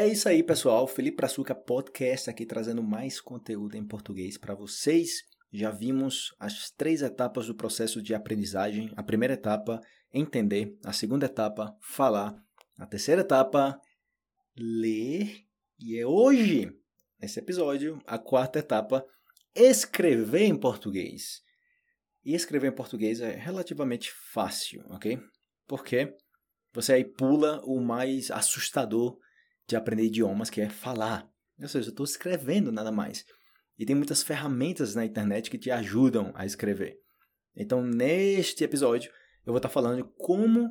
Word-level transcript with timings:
É 0.00 0.08
isso 0.08 0.30
aí, 0.30 0.42
pessoal. 0.42 0.86
Felipe 0.86 1.18
Praçuca 1.18 1.54
Podcast 1.54 2.30
aqui 2.30 2.46
trazendo 2.46 2.82
mais 2.82 3.20
conteúdo 3.20 3.76
em 3.76 3.86
português 3.86 4.38
para 4.38 4.54
vocês. 4.54 5.24
Já 5.52 5.70
vimos 5.70 6.34
as 6.40 6.70
três 6.70 7.02
etapas 7.02 7.48
do 7.48 7.54
processo 7.54 8.00
de 8.00 8.14
aprendizagem. 8.14 8.90
A 8.96 9.02
primeira 9.02 9.34
etapa, 9.34 9.78
entender. 10.10 10.74
A 10.82 10.94
segunda 10.94 11.26
etapa, 11.26 11.76
falar. 11.82 12.34
A 12.78 12.86
terceira 12.86 13.20
etapa, 13.20 13.78
ler. 14.56 15.44
E 15.78 15.98
é 15.98 16.06
hoje, 16.06 16.72
nesse 17.20 17.38
episódio, 17.38 18.00
a 18.06 18.18
quarta 18.18 18.58
etapa, 18.58 19.04
escrever 19.54 20.44
em 20.44 20.58
português. 20.58 21.42
E 22.24 22.34
escrever 22.34 22.68
em 22.68 22.74
português 22.74 23.20
é 23.20 23.36
relativamente 23.36 24.10
fácil, 24.32 24.82
ok? 24.88 25.20
Porque 25.68 26.16
você 26.72 26.94
aí 26.94 27.04
pula 27.04 27.60
o 27.66 27.78
mais 27.82 28.30
assustador 28.30 29.18
de 29.70 29.76
aprender 29.76 30.04
idiomas, 30.04 30.50
que 30.50 30.60
é 30.60 30.68
falar. 30.68 31.28
Ou 31.60 31.68
seja, 31.68 31.88
eu 31.88 31.90
estou 31.90 32.04
escrevendo 32.04 32.72
nada 32.72 32.90
mais. 32.90 33.24
E 33.78 33.86
tem 33.86 33.96
muitas 33.96 34.22
ferramentas 34.22 34.94
na 34.94 35.04
internet 35.04 35.50
que 35.50 35.58
te 35.58 35.70
ajudam 35.70 36.32
a 36.34 36.44
escrever. 36.44 36.98
Então, 37.56 37.82
neste 37.82 38.62
episódio, 38.64 39.10
eu 39.46 39.52
vou 39.52 39.56
estar 39.56 39.68
falando 39.68 40.02
de 40.02 40.10
como 40.18 40.68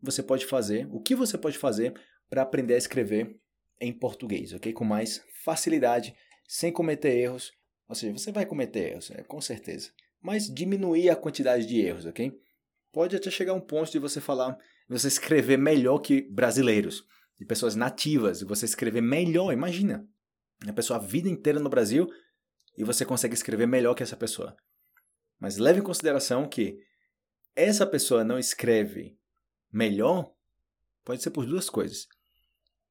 você 0.00 0.22
pode 0.22 0.44
fazer, 0.44 0.86
o 0.90 1.00
que 1.00 1.14
você 1.14 1.38
pode 1.38 1.56
fazer 1.56 1.94
para 2.28 2.42
aprender 2.42 2.74
a 2.74 2.78
escrever 2.78 3.38
em 3.80 3.92
português, 3.92 4.52
ok? 4.52 4.72
Com 4.72 4.84
mais 4.84 5.24
facilidade, 5.44 6.14
sem 6.46 6.72
cometer 6.72 7.16
erros. 7.16 7.52
Ou 7.88 7.94
seja, 7.94 8.12
você 8.12 8.32
vai 8.32 8.44
cometer 8.44 8.92
erros, 8.92 9.10
é, 9.10 9.22
com 9.22 9.40
certeza. 9.40 9.90
Mas 10.20 10.52
diminuir 10.52 11.10
a 11.10 11.16
quantidade 11.16 11.66
de 11.66 11.80
erros, 11.80 12.06
ok? 12.06 12.32
Pode 12.92 13.16
até 13.16 13.30
chegar 13.30 13.54
um 13.54 13.60
ponto 13.60 13.90
de 13.90 13.98
você 13.98 14.20
falar, 14.20 14.58
você 14.88 15.08
escrever 15.08 15.56
melhor 15.56 15.98
que 15.98 16.22
brasileiros 16.22 17.04
de 17.42 17.46
pessoas 17.46 17.74
nativas 17.74 18.40
e 18.40 18.44
você 18.44 18.64
escrever 18.64 19.00
melhor. 19.00 19.52
Imagina, 19.52 20.06
a 20.64 20.72
pessoa 20.72 20.98
a 20.98 21.02
vida 21.02 21.28
inteira 21.28 21.58
no 21.58 21.68
Brasil 21.68 22.08
e 22.78 22.84
você 22.84 23.04
consegue 23.04 23.34
escrever 23.34 23.66
melhor 23.66 23.94
que 23.94 24.02
essa 24.02 24.16
pessoa. 24.16 24.56
Mas 25.40 25.58
leve 25.58 25.80
em 25.80 25.82
consideração 25.82 26.48
que 26.48 26.78
essa 27.54 27.84
pessoa 27.84 28.22
não 28.22 28.38
escreve 28.38 29.18
melhor, 29.72 30.32
pode 31.04 31.20
ser 31.20 31.30
por 31.30 31.44
duas 31.44 31.68
coisas. 31.68 32.06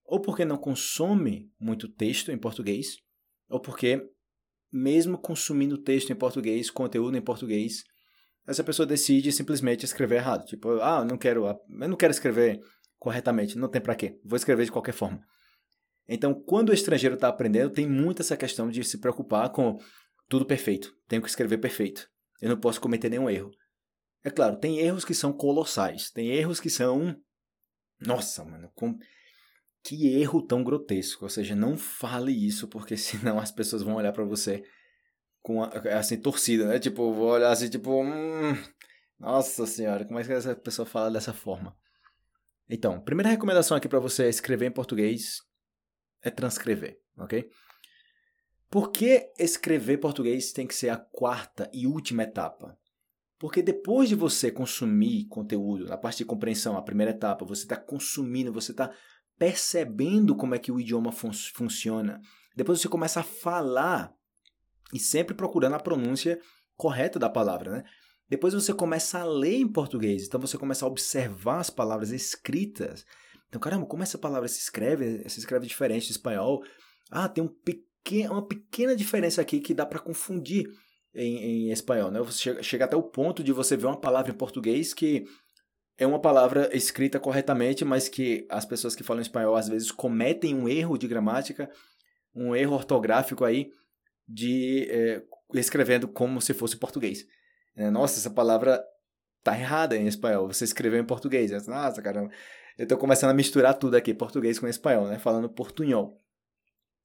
Ou 0.04 0.20
porque 0.20 0.44
não 0.44 0.58
consome 0.58 1.50
muito 1.58 1.88
texto 1.88 2.30
em 2.30 2.38
português, 2.38 2.98
ou 3.48 3.60
porque, 3.60 4.06
mesmo 4.70 5.18
consumindo 5.18 5.78
texto 5.78 6.12
em 6.12 6.16
português, 6.16 6.70
conteúdo 6.70 7.16
em 7.16 7.22
português, 7.22 7.86
essa 8.46 8.66
pessoa 8.66 8.86
decide 8.86 9.32
simplesmente 9.32 9.86
escrever 9.86 10.16
errado. 10.16 10.46
Tipo, 10.46 10.82
ah, 10.82 11.06
não 11.06 11.18
quero, 11.18 11.48
eu 11.48 11.88
não 11.88 11.96
quero 11.96 12.12
escrever 12.12 12.62
corretamente. 13.02 13.58
Não 13.58 13.68
tem 13.68 13.82
para 13.82 13.96
quê. 13.96 14.20
Vou 14.24 14.38
escrever 14.38 14.64
de 14.64 14.72
qualquer 14.72 14.94
forma. 14.94 15.26
Então, 16.08 16.36
quando 16.36 16.70
o 16.70 16.74
estrangeiro 16.74 17.16
está 17.16 17.28
aprendendo, 17.28 17.74
tem 17.74 17.90
muito 17.90 18.22
essa 18.22 18.38
questão 18.38 18.70
de 18.70 18.84
se 18.84 19.00
preocupar 19.00 19.50
com 19.50 19.80
tudo 20.30 20.46
perfeito. 20.46 20.96
Tenho 21.08 21.22
que 21.22 21.28
escrever 21.28 21.58
perfeito. 21.58 22.08
Eu 22.40 22.50
não 22.50 22.60
posso 22.60 22.80
cometer 22.80 23.10
nenhum 23.10 23.28
erro. 23.28 23.50
É 24.24 24.30
claro, 24.30 24.56
tem 24.56 24.78
erros 24.78 25.04
que 25.04 25.16
são 25.16 25.34
colossais. 25.34 26.12
Tem 26.12 26.30
erros 26.30 26.60
que 26.60 26.70
são. 26.70 27.16
Nossa, 28.00 28.46
mano. 28.46 28.72
Com... 28.76 28.96
Que 29.84 30.14
erro 30.20 30.46
tão 30.46 30.64
grotesco. 30.64 31.26
Ou 31.26 31.30
seja, 31.30 31.56
não 31.56 31.76
fale 31.76 32.32
isso, 32.32 32.68
porque 32.68 32.96
senão 32.98 33.40
as 33.40 33.52
pessoas 33.52 33.82
vão 33.82 33.96
olhar 33.96 34.14
para 34.14 34.26
você 34.26 34.64
com 35.42 35.64
assim, 35.64 36.22
torcida, 36.22 36.68
né? 36.68 36.78
Tipo, 36.78 37.12
vou 37.16 37.30
olhar 37.30 37.50
assim, 37.50 37.68
tipo. 37.68 38.04
Hum... 38.04 38.54
Nossa 39.18 39.66
senhora, 39.66 40.06
como 40.06 40.20
é 40.20 40.24
que 40.24 40.32
essa 40.32 40.56
pessoa 40.56 40.86
fala 40.86 41.10
dessa 41.10 41.34
forma? 41.34 41.76
Então, 42.74 43.02
primeira 43.02 43.30
recomendação 43.30 43.76
aqui 43.76 43.90
para 43.90 44.00
você 44.00 44.30
escrever 44.30 44.66
em 44.66 44.72
português 44.72 45.42
é 46.24 46.30
transcrever, 46.30 46.98
ok? 47.18 47.50
Por 48.70 48.92
que 48.92 49.30
escrever 49.38 49.98
português 49.98 50.54
tem 50.54 50.66
que 50.66 50.74
ser 50.74 50.88
a 50.88 50.96
quarta 50.96 51.70
e 51.74 51.86
última 51.86 52.24
etapa? 52.24 52.80
Porque 53.38 53.62
depois 53.62 54.08
de 54.08 54.16
você 54.16 54.50
consumir 54.50 55.26
conteúdo, 55.26 55.86
na 55.86 55.98
parte 55.98 56.20
de 56.20 56.26
compreensão, 56.26 56.78
a 56.78 56.82
primeira 56.82 57.12
etapa, 57.12 57.44
você 57.44 57.64
está 57.64 57.76
consumindo, 57.76 58.54
você 58.54 58.72
está 58.72 58.90
percebendo 59.38 60.34
como 60.34 60.56
é 60.56 60.60
que 60.60 60.72
o 60.72 60.80
idioma 60.80 61.12
fun 61.12 61.32
funciona. 61.54 62.22
Depois 62.56 62.80
você 62.80 62.88
começa 62.88 63.20
a 63.20 63.24
falar 63.24 64.14
e 64.94 65.00
sempre 65.00 65.36
procurando 65.36 65.76
a 65.76 65.80
pronúncia 65.80 66.40
correta 66.78 67.20
da 67.20 67.30
palavra, 67.30 67.72
né? 67.72 67.84
Depois 68.32 68.54
você 68.54 68.74
começa 68.74 69.20
a 69.20 69.26
ler 69.26 69.58
em 69.58 69.68
português, 69.68 70.26
então 70.26 70.40
você 70.40 70.58
começa 70.58 70.86
a 70.86 70.88
observar 70.88 71.60
as 71.60 71.70
palavras 71.70 72.12
escritas. 72.12 73.06
Então, 73.50 73.60
caramba, 73.60 73.86
como 73.86 74.04
essa 74.04 74.18
palavra 74.18 74.48
se 74.48 74.58
escreve? 74.58 75.28
Se 75.28 75.40
escreve 75.40 75.68
diferente 75.68 76.08
do 76.08 76.12
espanhol. 76.12 76.64
Ah, 77.12 77.28
tem 77.28 77.44
um 77.44 77.50
pequeno, 77.50 78.32
uma 78.32 78.48
pequena 78.48 78.96
diferença 78.96 79.42
aqui 79.42 79.60
que 79.60 79.74
dá 79.74 79.86
para 79.86 80.00
confundir 80.00 80.66
em, 81.14 81.68
em, 81.68 81.72
espanhol. 81.72 82.10
Né? 82.10 82.22
Você 82.22 82.40
chega, 82.40 82.64
chega 82.64 82.86
até 82.86 82.96
o 82.96 83.04
ponto 83.04 83.44
de 83.44 83.52
você 83.52 83.76
ver 83.76 83.88
uma 83.88 84.00
palavra 84.00 84.32
em 84.32 84.38
português 84.38 84.94
que 84.94 85.26
é 85.98 86.08
uma 86.08 86.22
palavra 86.22 86.70
escrita 86.74 87.20
corretamente, 87.20 87.84
mas 87.84 88.08
que 88.08 88.48
as 88.50 88.64
pessoas 88.64 88.96
que 88.96 89.04
falam 89.04 89.22
espanhol 89.22 89.58
às 89.58 89.68
vezes 89.68 89.92
cometem 89.92 90.56
um 90.56 90.70
erro 90.70 90.98
de 90.98 91.06
gramática, 91.06 91.70
um 92.34 92.56
erro 92.56 92.76
ortográfico 92.76 93.44
aí, 93.44 93.70
de 94.26 94.88
é, 94.90 95.22
escrevendo 95.54 96.08
como 96.08 96.40
se 96.40 96.54
fosse 96.54 96.78
português. 96.78 97.26
É, 97.76 97.90
nossa, 97.90 98.20
essa 98.20 98.30
palavra 98.30 98.84
tá 99.44 99.58
errada 99.58 99.96
em 99.96 100.08
espanhol. 100.08 100.48
Você 100.48 100.64
escreveu 100.64 101.00
em 101.00 101.06
português. 101.06 101.52
Nossa, 101.68 102.02
caramba. 102.02 102.32
Eu 102.78 102.88
tô 102.88 102.98
começando 102.98 103.32
a 103.32 103.34
misturar 103.34 103.74
tudo 103.74 103.96
aqui, 103.96 104.14
português 104.14 104.60
com 104.60 104.68
espanhol, 104.68 105.08
né? 105.08 105.20
Falando 105.20 105.50
portunhol. 105.50 106.18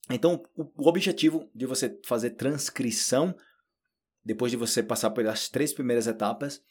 Então, 0.08 0.42
o 0.56 0.88
objetivo 0.88 1.50
de 1.54 1.66
você 1.66 1.98
fazer 2.04 2.30
transcrição, 2.30 3.34
depois 4.24 4.50
de 4.50 4.56
você 4.56 4.82
passar 4.82 5.10
pelas 5.10 5.48
três 5.48 5.72
primeiras 5.72 6.06
etapas, 6.06 6.62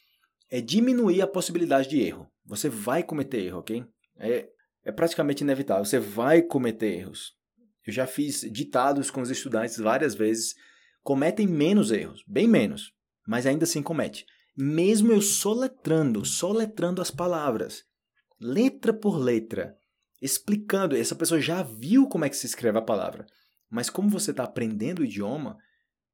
é 0.50 0.60
diminuir 0.60 1.20
a 1.20 1.26
possibilidade 1.26 1.88
de 1.88 2.00
erro. 2.00 2.26
Você 2.46 2.68
vai 2.68 3.02
cometer 3.02 3.44
erro, 3.44 3.58
ok? 3.58 3.84
É, 4.18 4.48
é 4.84 4.92
praticamente 4.92 5.44
inevitável. 5.44 5.84
Você 5.84 5.98
vai 5.98 6.40
cometer 6.40 6.94
erros. 6.94 7.34
Eu 7.86 7.92
já 7.92 8.06
fiz 8.06 8.40
ditados 8.50 9.10
com 9.10 9.20
os 9.20 9.30
estudantes 9.30 9.76
várias 9.76 10.14
vezes. 10.14 10.54
Cometem 11.02 11.46
menos 11.46 11.92
erros, 11.92 12.24
bem 12.26 12.48
menos 12.48 12.95
mas 13.26 13.46
ainda 13.46 13.64
assim 13.64 13.82
comete. 13.82 14.24
Mesmo 14.56 15.12
eu 15.12 15.20
soletrando, 15.20 16.24
soletrando 16.24 17.02
as 17.02 17.10
palavras, 17.10 17.84
letra 18.40 18.92
por 18.92 19.18
letra, 19.18 19.76
explicando, 20.20 20.96
essa 20.96 21.14
pessoa 21.14 21.40
já 21.40 21.62
viu 21.62 22.08
como 22.08 22.24
é 22.24 22.28
que 22.28 22.36
se 22.36 22.46
escreve 22.46 22.78
a 22.78 22.82
palavra, 22.82 23.26
mas 23.68 23.90
como 23.90 24.08
você 24.08 24.30
está 24.30 24.44
aprendendo 24.44 25.00
o 25.00 25.04
idioma, 25.04 25.58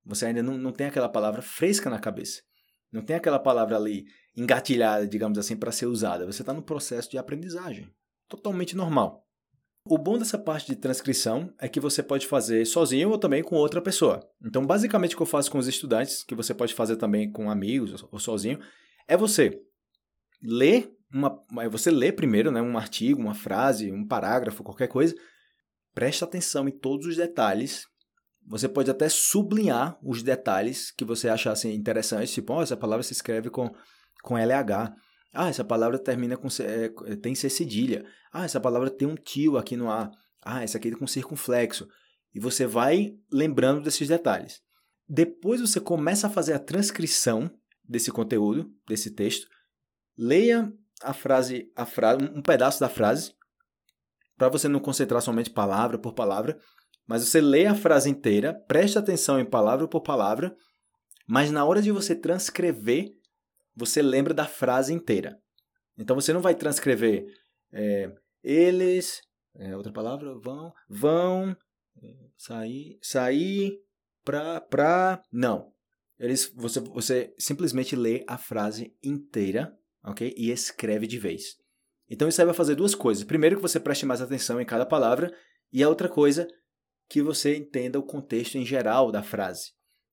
você 0.05 0.27
ainda 0.27 0.43
não, 0.43 0.59
não 0.59 0.73
tem 0.73 0.89
aquela 0.89 1.09
palavra 1.09 1.43
fresca 1.43 1.89
na 1.89 1.99
cabeça. 1.99 2.43
Não 2.91 3.03
tem 3.03 3.17
aquela 3.17 3.39
palavra 3.39 3.77
ali 3.77 4.05
engatilhada, 4.37 5.07
digamos 5.07 5.39
assim, 5.39 5.57
para 5.57 5.73
ser 5.73 5.87
usada. 5.87 6.27
Você 6.27 6.43
está 6.43 6.53
no 6.53 6.63
processo 6.63 7.11
de 7.11 7.19
aprendizagem. 7.19 7.89
Totalmente 8.29 8.77
normal. 8.77 9.27
O 9.85 9.99
bom 9.99 10.17
dessa 10.17 10.39
parte 10.39 10.67
de 10.69 10.77
transcrição 10.77 11.53
é 11.59 11.69
que 11.69 11.81
você 11.81 12.03
pode 12.03 12.27
fazer 12.27 12.65
sozinho 12.65 13.11
ou 13.11 13.19
também 13.19 13.43
com 13.43 13.57
outra 13.57 13.83
pessoa. 13.83 14.21
Então, 14.45 14.65
basicamente, 14.65 15.15
o 15.15 15.17
que 15.17 15.23
eu 15.23 15.27
faço 15.27 15.51
com 15.51 15.59
os 15.59 15.67
estudantes, 15.67 16.23
que 16.23 16.37
você 16.37 16.55
pode 16.55 16.73
fazer 16.73 16.97
também 16.97 17.31
com 17.31 17.51
amigos 17.51 18.05
ou 18.11 18.19
sozinho, 18.19 18.61
é 19.09 19.17
você 19.17 19.61
ler 20.41 20.93
uma, 21.13 21.37
é 21.61 21.69
você 21.69 21.91
lê 21.91 22.13
primeiro, 22.13 22.51
né, 22.51 22.63
um 22.63 22.79
artigo, 22.79 23.21
uma 23.21 23.35
frase, 23.35 23.93
um 23.93 24.07
parágrafo, 24.07 24.63
qualquer 24.63 24.87
coisa. 24.87 25.15
Preste 25.93 26.23
atenção 26.23 26.69
em 26.69 26.73
todos 26.73 27.07
os 27.07 27.17
detalhes. 27.17 27.85
Você 28.47 28.69
pode 28.69 28.91
até 28.91 29.09
sublinhar 29.09 29.99
os 30.03 30.23
detalhes 30.23 30.93
que 30.93 31.05
você 31.05 31.29
achar 31.29 31.53
assim, 31.53 31.75
interessantes, 31.75 32.33
tipo, 32.33 32.55
oh, 32.55 32.63
essa 32.63 32.77
palavra 32.77 33.03
se 33.03 33.13
escreve 33.13 33.51
com, 33.51 33.69
com 34.23 34.39
LH. 34.39 34.95
Ah, 35.33 35.49
essa 35.49 35.65
palavra 35.65 35.99
termina 35.99 36.37
com 36.37 36.49
é, 36.61 37.17
tem 37.17 37.35
C 37.35 37.49
cedilha. 37.49 38.05
Ah, 38.33 38.45
essa 38.45 38.61
palavra 38.61 38.91
tem 38.91 39.09
um 39.09 39.15
tio 39.15 39.57
aqui 39.57 39.77
no 39.77 39.91
A. 39.91 40.11
Ah, 40.45 40.63
essa 40.63 40.77
aqui 40.77 40.89
é 40.89 40.97
com 40.97 41.07
circunflexo. 41.07 41.89
E 42.35 42.41
você 42.41 42.67
vai 42.67 43.15
lembrando 43.31 43.83
desses 43.83 44.09
detalhes. 44.09 44.61
Depois 45.09 45.61
você 45.61 45.81
começa 45.81 46.27
a 46.27 46.31
fazer 46.31 46.53
a 46.53 46.59
transcrição 46.59 47.51
desse 47.83 48.11
conteúdo, 48.11 48.71
desse 48.87 49.11
texto. 49.11 49.47
Leia 50.17 50.73
a 51.03 51.13
frase, 51.13 51.71
a 51.77 51.85
frase, 51.85 52.25
um 52.35 52.43
pedaço 52.43 52.81
da 52.81 52.89
frase, 52.89 53.35
para 54.37 54.49
você 54.49 54.69
não 54.69 54.81
concentrar 54.81 55.21
somente 55.21 55.51
palavra 55.51 55.99
por 55.99 56.15
palavra, 56.15 56.59
mas 57.07 57.27
você 57.27 57.41
lê 57.41 57.67
a 57.67 57.75
frase 57.75 58.09
inteira, 58.09 58.55
preste 58.67 58.99
atenção 58.99 59.39
em 59.39 59.45
palavra 59.45 59.89
por 59.89 60.01
palavra, 60.01 60.57
mas 61.27 61.51
na 61.51 61.65
hora 61.65 61.83
de 61.83 61.91
você 61.91 62.15
transcrever, 62.15 63.13
você 63.75 64.03
lembra 64.03 64.35
da 64.35 64.47
frase 64.47 64.93
inteira. 64.93 65.39
Então 65.97 66.17
você 66.17 66.33
não 66.33 66.41
vai 66.41 66.55
transcrever 66.55 67.27
é, 67.73 68.13
eles, 68.43 69.21
é, 69.57 69.77
outra 69.77 69.93
palavra, 69.93 70.39
vão, 70.39 70.73
vão 70.89 71.57
é, 72.03 72.15
sair, 72.37 72.99
sair 73.01 73.79
pra, 74.25 74.61
pra, 74.61 75.23
não. 75.31 75.73
Eles, 76.19 76.53
você, 76.55 76.81
você 76.81 77.35
simplesmente 77.39 77.97
lê 77.97 78.25
a 78.29 78.39
frase 78.39 78.95
inteira, 79.03 79.77
ok? 80.05 80.33
E 80.37 80.51
escreve 80.51 81.07
de 81.07 81.19
vez. 81.19 81.57
Então 82.09 82.29
isso 82.29 82.41
aí 82.41 82.45
vai 82.45 82.55
fazer 82.55 82.75
duas 82.75 82.95
coisas. 82.95 83.25
Primeiro 83.25 83.57
que 83.57 83.63
você 83.63 83.81
preste 83.81 84.07
mais 84.07 84.21
atenção 84.21 84.61
em 84.61 84.67
cada 84.67 84.85
palavra 84.85 85.35
E 85.73 85.83
a 85.83 85.89
outra 85.89 86.09
coisa, 86.09 86.47
que 87.09 87.23
você 87.23 87.57
entenda 87.57 87.99
o 87.99 88.03
contexto 88.03 88.57
em 88.57 88.65
geral 88.65 89.11
da 89.11 89.23
frase. 89.23 89.73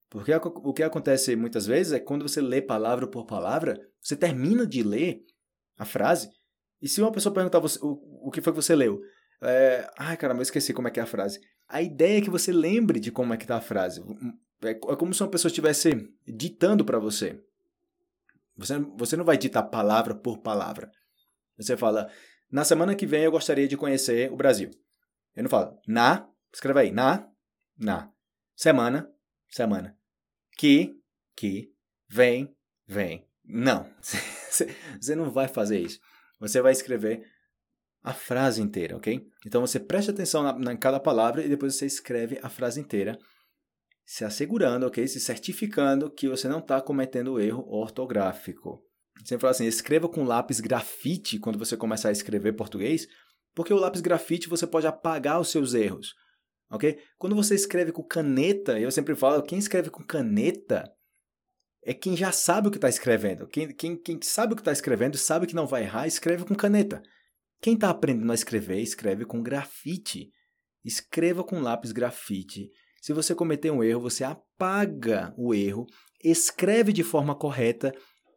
Porque 0.10 0.34
o 0.34 0.74
que 0.74 0.84
acontece 0.84 1.36
muitas 1.36 1.68
vezes 1.68 1.94
é 1.94 2.00
que 2.00 2.06
quando 2.06 2.28
você 2.28 2.42
lê 2.42 2.62
palavra 2.62 3.08
por 3.08 3.26
palavra, 3.26 3.80
você 4.02 4.16
termina 4.16 4.66
de 4.66 4.82
ler 4.82 5.24
a 5.78 5.86
frase, 5.86 6.30
e 6.82 6.88
se 6.88 7.02
uma 7.02 7.12
pessoa 7.12 7.34
perguntar 7.34 7.60
você, 7.60 7.78
o, 7.82 8.28
o 8.28 8.32
que 8.32 8.42
foi 8.42 8.52
que 8.54 8.62
você 8.62 8.76
leu, 8.76 9.02
é, 9.42 9.90
ai 9.98 10.18
caramba, 10.18 10.40
eu 10.40 10.44
esqueci 10.44 10.74
como 10.74 10.88
é 10.88 10.92
que 10.92 11.00
é 11.00 11.04
a 11.04 11.08
frase. 11.08 11.40
A 11.68 11.82
ideia 11.82 12.18
é 12.18 12.22
que 12.22 12.30
você 12.30 12.52
lembre 12.52 13.00
de 13.00 13.12
como 13.12 13.34
é 13.34 13.38
que 13.38 13.44
está 13.44 13.58
a 13.58 13.62
frase. 13.62 14.02
É, 14.64 14.72
é 14.72 14.76
como 14.76 15.14
se 15.14 15.22
uma 15.22 15.30
pessoa 15.30 15.50
estivesse 15.50 15.92
ditando 16.28 16.84
para 16.84 16.98
você. 16.98 17.40
você. 18.56 18.80
Você 18.98 19.16
não 19.16 19.24
vai 19.24 19.38
ditar 19.38 19.64
palavra 19.64 20.16
por 20.16 20.40
palavra. 20.40 20.92
Você 21.58 21.78
fala, 21.78 22.10
na 22.52 22.64
semana 22.64 22.96
que 22.96 23.06
vem 23.06 23.24
eu 23.24 23.32
gostaria 23.32 23.68
de 23.68 23.78
conhecer 23.78 24.32
o 24.32 24.36
Brasil. 24.36 24.72
Eu 25.36 25.44
não 25.44 25.50
falo, 25.50 25.78
na, 25.88 26.28
escreva 26.52 26.80
aí, 26.80 26.92
na, 26.92 27.28
na. 27.78 28.12
Semana, 28.56 29.10
semana. 29.50 29.99
Que, 30.60 30.94
que, 31.38 31.72
vem, 32.10 32.54
vem. 32.86 33.26
Não, 33.46 33.90
você 35.00 35.16
não 35.16 35.32
vai 35.32 35.48
fazer 35.48 35.80
isso. 35.80 36.02
Você 36.38 36.62
vai 36.62 36.74
escrever 36.74 37.26
a 38.04 38.14
frase 38.14 38.62
inteira, 38.62 38.98
ok? 38.98 39.26
Então 39.46 39.62
você 39.62 39.80
preste 39.80 40.12
atenção 40.12 40.44
na, 40.44 40.60
na 40.60 40.76
cada 40.76 41.00
palavra 41.00 41.46
e 41.46 41.48
depois 41.48 41.76
você 41.76 41.86
escreve 41.86 42.38
a 42.44 42.50
frase 42.50 42.78
inteira, 42.78 43.18
se 44.06 44.26
assegurando, 44.26 44.86
ok? 44.86 45.08
Se 45.08 45.22
certificando 45.22 46.12
que 46.12 46.28
você 46.28 46.50
não 46.50 46.60
está 46.60 46.82
cometendo 46.82 47.40
erro 47.40 47.66
ortográfico. 47.66 48.84
Sempre 49.24 49.44
fala 49.44 49.52
assim, 49.52 49.66
escreva 49.66 50.10
com 50.10 50.26
lápis 50.26 50.60
grafite 50.60 51.40
quando 51.40 51.58
você 51.58 51.78
começar 51.78 52.10
a 52.10 52.12
escrever 52.12 52.52
português, 52.58 53.08
porque 53.56 53.74
o 53.74 53.78
lápis 53.78 54.02
grafite 54.02 54.50
você 54.50 54.68
pode 54.68 54.88
apagar 54.88 55.40
os 55.40 55.52
seus 55.52 55.74
erros, 55.74 56.14
ok? 56.70 57.00
Quando 57.18 57.36
você 57.36 57.56
escreve 57.56 57.92
com 57.92 58.04
caneta, 58.04 58.80
eu 58.80 58.92
sempre 58.92 59.16
falo, 59.16 59.44
quem 59.44 59.60
escreve 59.60 59.90
com 59.90 60.04
caneta 60.04 60.92
é 61.84 61.94
quem 61.94 62.16
já 62.16 62.32
sabe 62.32 62.68
o 62.68 62.72
que 62.72 62.78
está 62.78 62.90
escrevendo. 62.90 63.48
Quem, 63.48 63.74
quem, 63.74 63.96
quem 63.96 64.20
sabe 64.22 64.54
o 64.54 64.56
que 64.56 64.62
está 64.62 64.72
escrevendo, 64.72 65.18
sabe 65.18 65.48
que 65.48 65.56
não 65.56 65.66
vai 65.66 65.84
errar, 65.84 66.08
escreve 66.08 66.46
com 66.46 66.56
caneta. 66.56 67.02
Quem 67.62 67.74
está 67.74 67.90
aprendendo 67.90 68.32
a 68.32 68.36
escrever, 68.36 68.80
escreve 68.80 69.26
com 69.26 69.42
grafite. 69.42 70.30
Escreva 70.84 71.44
com 71.44 71.60
lápis 71.60 71.92
grafite. 71.92 72.70
Se 73.02 73.14
você 73.14 73.34
cometer 73.34 73.72
um 73.72 73.84
erro, 73.84 74.02
você 74.02 74.24
apaga 74.24 75.34
o 75.38 75.54
erro, 75.54 75.86
escreve 76.24 76.92
de 76.92 77.04
forma 77.04 77.36
correta 77.36 77.94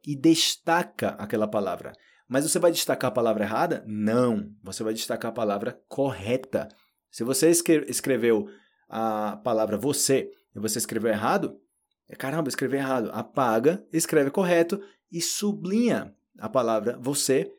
e 0.06 0.16
destaca 0.16 1.10
aquela 1.10 1.48
palavra. 1.48 1.92
Mas 2.28 2.44
você 2.44 2.58
vai 2.58 2.72
destacar 2.72 3.10
a 3.10 3.14
palavra 3.14 3.44
errada? 3.44 3.84
Não. 3.86 4.50
Você 4.62 4.82
vai 4.82 4.94
destacar 4.94 5.30
a 5.30 5.34
palavra 5.34 5.78
correta. 5.88 6.68
Se 7.12 7.22
você 7.22 7.50
escreveu 7.50 8.48
a 8.88 9.36
palavra 9.36 9.76
você 9.76 10.30
e 10.56 10.58
você 10.58 10.78
escreveu 10.78 11.12
errado, 11.12 11.60
é, 12.08 12.16
caramba, 12.16 12.48
escrevi 12.48 12.78
errado. 12.78 13.10
Apaga, 13.12 13.86
escreve 13.92 14.30
correto 14.30 14.82
e 15.10 15.20
sublinha 15.20 16.14
a 16.38 16.48
palavra 16.48 16.98
você 16.98 17.52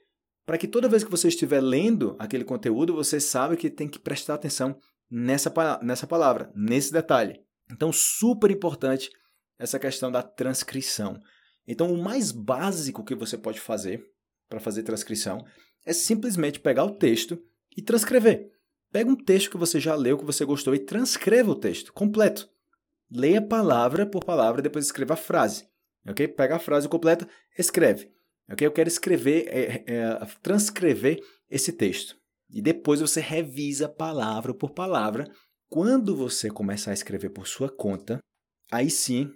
para 0.46 0.58
que 0.58 0.68
toda 0.68 0.90
vez 0.90 1.04
que 1.04 1.12
você 1.12 1.28
estiver 1.28 1.62
lendo 1.62 2.16
aquele 2.20 2.44
conteúdo, 2.44 2.94
você 2.94 3.20
sabe 3.20 3.56
que 3.56 3.70
tem 3.70 3.88
que 3.88 4.00
prestar 4.00 4.34
atenção 4.34 4.78
nessa, 5.10 5.54
nessa 5.82 6.06
palavra, 6.06 6.52
nesse 6.54 6.92
detalhe. 6.92 7.40
Então, 7.72 7.94
super 7.94 8.52
importante 8.52 9.10
essa 9.58 9.80
questão 9.80 10.12
da 10.12 10.22
transcrição. 10.22 11.18
Então, 11.66 11.94
o 11.94 12.04
mais 12.04 12.32
básico 12.32 13.06
que 13.06 13.16
você 13.16 13.38
pode 13.38 13.60
fazer 13.60 14.04
para 14.50 14.60
fazer 14.60 14.84
transcrição 14.84 15.46
é 15.86 15.94
simplesmente 15.94 16.60
pegar 16.60 16.84
o 16.84 16.96
texto 16.96 17.42
e 17.76 17.82
transcrever. 17.82 18.52
Pega 18.94 19.10
um 19.10 19.16
texto 19.16 19.50
que 19.50 19.58
você 19.58 19.80
já 19.80 19.96
leu, 19.96 20.20
que 20.20 20.24
você 20.24 20.46
gostou, 20.46 20.76
e 20.76 20.80
transcreva 20.80 21.50
o 21.50 21.56
texto 21.56 21.92
completo. 21.92 22.48
Leia 23.10 23.42
palavra 23.42 24.06
por 24.06 24.24
palavra, 24.24 24.62
depois 24.62 24.86
escreva 24.86 25.16
a 25.16 25.18
frase. 25.18 25.68
Ok? 26.08 26.28
Pega 26.28 26.58
a 26.58 26.60
frase 26.60 26.88
completa, 26.88 27.28
escreve. 27.58 28.14
Ok? 28.48 28.68
Eu 28.68 28.72
quero 28.72 28.88
escrever, 28.88 29.48
é, 29.48 29.84
é, 29.88 30.26
transcrever 30.44 31.20
esse 31.50 31.74
texto. 31.74 32.16
E 32.52 32.62
depois 32.62 33.02
você 33.02 33.20
revisa 33.20 33.90
palavra 33.90 34.54
por 34.54 34.70
palavra. 34.70 35.28
Quando 35.70 36.16
você 36.16 36.52
começar 36.52 36.92
a 36.92 36.94
escrever 36.94 37.30
por 37.30 37.48
sua 37.48 37.76
conta, 37.76 38.20
aí 38.72 38.92
sim 38.92 39.34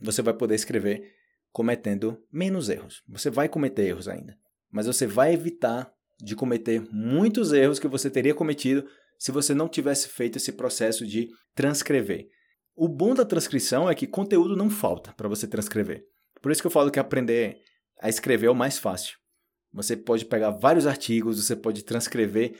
você 0.00 0.20
vai 0.20 0.34
poder 0.34 0.56
escrever 0.56 1.14
cometendo 1.52 2.20
menos 2.32 2.68
erros. 2.68 3.04
Você 3.06 3.30
vai 3.30 3.48
cometer 3.48 3.86
erros 3.86 4.08
ainda, 4.08 4.36
mas 4.68 4.88
você 4.88 5.06
vai 5.06 5.32
evitar 5.32 5.95
de 6.18 6.34
cometer 6.34 6.82
muitos 6.92 7.52
erros 7.52 7.78
que 7.78 7.88
você 7.88 8.10
teria 8.10 8.34
cometido 8.34 8.86
se 9.18 9.32
você 9.32 9.54
não 9.54 9.68
tivesse 9.68 10.08
feito 10.08 10.36
esse 10.36 10.52
processo 10.52 11.06
de 11.06 11.28
transcrever. 11.54 12.26
O 12.74 12.88
bom 12.88 13.14
da 13.14 13.24
transcrição 13.24 13.88
é 13.88 13.94
que 13.94 14.06
conteúdo 14.06 14.56
não 14.56 14.68
falta 14.68 15.12
para 15.14 15.28
você 15.28 15.46
transcrever. 15.46 16.04
Por 16.42 16.52
isso 16.52 16.60
que 16.60 16.66
eu 16.66 16.70
falo 16.70 16.90
que 16.90 17.00
aprender 17.00 17.58
a 18.00 18.08
escrever 18.08 18.46
é 18.46 18.50
o 18.50 18.54
mais 18.54 18.78
fácil. 18.78 19.16
Você 19.72 19.96
pode 19.96 20.24
pegar 20.24 20.50
vários 20.50 20.86
artigos, 20.86 21.42
você 21.42 21.56
pode 21.56 21.82
transcrever 21.82 22.54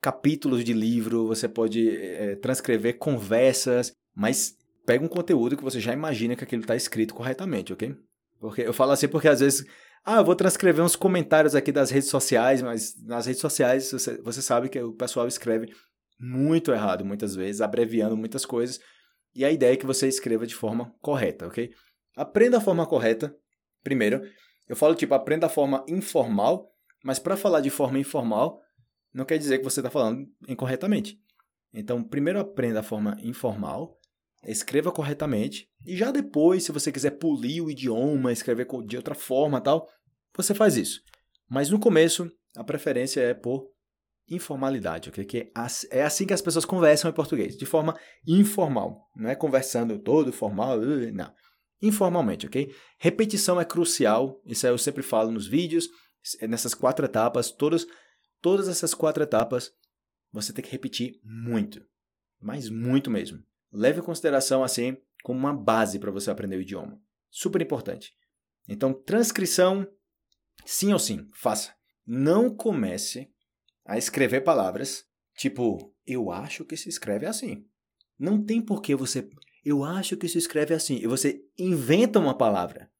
capítulos 0.00 0.64
de 0.64 0.72
livro, 0.72 1.26
você 1.26 1.48
pode 1.48 1.88
é, 1.88 2.36
transcrever 2.36 2.98
conversas, 2.98 3.92
mas 4.14 4.54
pega 4.84 5.04
um 5.04 5.08
conteúdo 5.08 5.56
que 5.56 5.62
você 5.62 5.80
já 5.80 5.92
imagina 5.92 6.36
que 6.36 6.44
aquilo 6.44 6.62
está 6.62 6.74
escrito 6.74 7.14
corretamente, 7.14 7.72
ok? 7.72 7.94
Porque 8.40 8.62
eu 8.62 8.72
falo 8.72 8.92
assim 8.92 9.06
porque 9.06 9.28
às 9.28 9.40
vezes, 9.40 9.64
ah, 10.04 10.16
eu 10.16 10.24
vou 10.24 10.34
transcrever 10.34 10.84
uns 10.84 10.96
comentários 10.96 11.54
aqui 11.54 11.70
das 11.70 11.90
redes 11.90 12.08
sociais, 12.08 12.60
mas 12.60 12.94
nas 13.04 13.26
redes 13.26 13.40
sociais 13.40 13.90
você, 13.90 14.20
você 14.20 14.42
sabe 14.42 14.68
que 14.68 14.80
o 14.80 14.92
pessoal 14.92 15.28
escreve 15.28 15.72
muito 16.18 16.72
errado 16.72 17.04
muitas 17.04 17.34
vezes, 17.34 17.60
abreviando 17.60 18.16
muitas 18.16 18.44
coisas, 18.44 18.80
e 19.34 19.44
a 19.44 19.50
ideia 19.50 19.74
é 19.74 19.76
que 19.76 19.86
você 19.86 20.08
escreva 20.08 20.46
de 20.46 20.54
forma 20.54 20.94
correta, 21.00 21.46
ok? 21.46 21.70
Aprenda 22.16 22.58
a 22.58 22.60
forma 22.60 22.86
correta, 22.86 23.34
primeiro, 23.82 24.22
eu 24.68 24.76
falo 24.76 24.94
tipo, 24.94 25.14
aprenda 25.14 25.46
a 25.46 25.50
forma 25.50 25.84
informal, 25.88 26.70
mas 27.04 27.18
para 27.18 27.36
falar 27.36 27.60
de 27.60 27.70
forma 27.70 27.98
informal, 27.98 28.60
não 29.12 29.24
quer 29.24 29.38
dizer 29.38 29.58
que 29.58 29.64
você 29.64 29.80
está 29.80 29.90
falando 29.90 30.26
incorretamente. 30.48 31.18
Então, 31.72 32.02
primeiro 32.02 32.38
aprenda 32.38 32.80
a 32.80 32.82
forma 32.82 33.16
informal, 33.20 33.98
escreva 34.46 34.90
corretamente, 34.90 35.68
e 35.86 35.96
já 35.96 36.10
depois, 36.10 36.64
se 36.64 36.72
você 36.72 36.90
quiser 36.90 37.12
polir 37.12 37.62
o 37.62 37.70
idioma, 37.70 38.32
escrever 38.32 38.66
de 38.86 38.96
outra 38.96 39.14
forma 39.14 39.60
tal, 39.60 39.88
você 40.36 40.54
faz 40.54 40.76
isso. 40.76 41.00
Mas 41.48 41.70
no 41.70 41.78
começo, 41.78 42.30
a 42.56 42.64
preferência 42.64 43.20
é 43.20 43.34
por 43.34 43.70
informalidade, 44.28 45.08
ok? 45.08 45.24
Que 45.24 45.52
é 45.90 46.02
assim 46.02 46.26
que 46.26 46.32
as 46.32 46.40
pessoas 46.40 46.64
conversam 46.64 47.10
em 47.10 47.14
português, 47.14 47.56
de 47.56 47.66
forma 47.66 47.98
informal. 48.26 49.08
Não 49.14 49.28
é 49.28 49.34
conversando 49.34 49.98
todo 49.98 50.32
formal, 50.32 50.80
não 50.80 51.32
informalmente, 51.82 52.46
ok? 52.46 52.72
Repetição 52.96 53.60
é 53.60 53.64
crucial, 53.64 54.40
isso 54.46 54.64
eu 54.66 54.78
sempre 54.78 55.02
falo 55.02 55.32
nos 55.32 55.48
vídeos, 55.48 55.88
nessas 56.42 56.74
quatro 56.74 57.04
etapas, 57.04 57.50
todas, 57.50 57.84
todas 58.40 58.68
essas 58.68 58.94
quatro 58.94 59.22
etapas, 59.22 59.72
você 60.32 60.52
tem 60.52 60.64
que 60.64 60.70
repetir 60.70 61.20
muito, 61.24 61.84
mas 62.40 62.70
muito 62.70 63.10
mesmo. 63.10 63.42
Leve 63.72 64.00
em 64.00 64.04
consideração 64.04 64.62
assim 64.62 64.96
como 65.22 65.38
uma 65.38 65.54
base 65.54 65.98
para 65.98 66.10
você 66.10 66.30
aprender 66.30 66.56
o 66.56 66.60
idioma. 66.60 67.00
Super 67.30 67.62
importante. 67.62 68.12
Então, 68.68 68.92
transcrição, 68.92 69.86
sim 70.64 70.92
ou 70.92 70.98
sim, 70.98 71.28
faça. 71.32 71.74
Não 72.06 72.54
comece 72.54 73.30
a 73.84 73.96
escrever 73.96 74.42
palavras 74.42 75.04
tipo, 75.36 75.94
eu 76.06 76.30
acho 76.30 76.64
que 76.64 76.76
se 76.76 76.88
escreve 76.88 77.26
assim. 77.26 77.64
Não 78.18 78.42
tem 78.44 78.60
por 78.60 78.82
que 78.82 78.94
você 78.94 79.28
eu 79.64 79.84
acho 79.84 80.16
que 80.16 80.28
se 80.28 80.38
escreve 80.38 80.74
assim. 80.74 80.96
E 80.96 81.06
você 81.06 81.44
inventa 81.58 82.18
uma 82.18 82.36
palavra. 82.36 82.90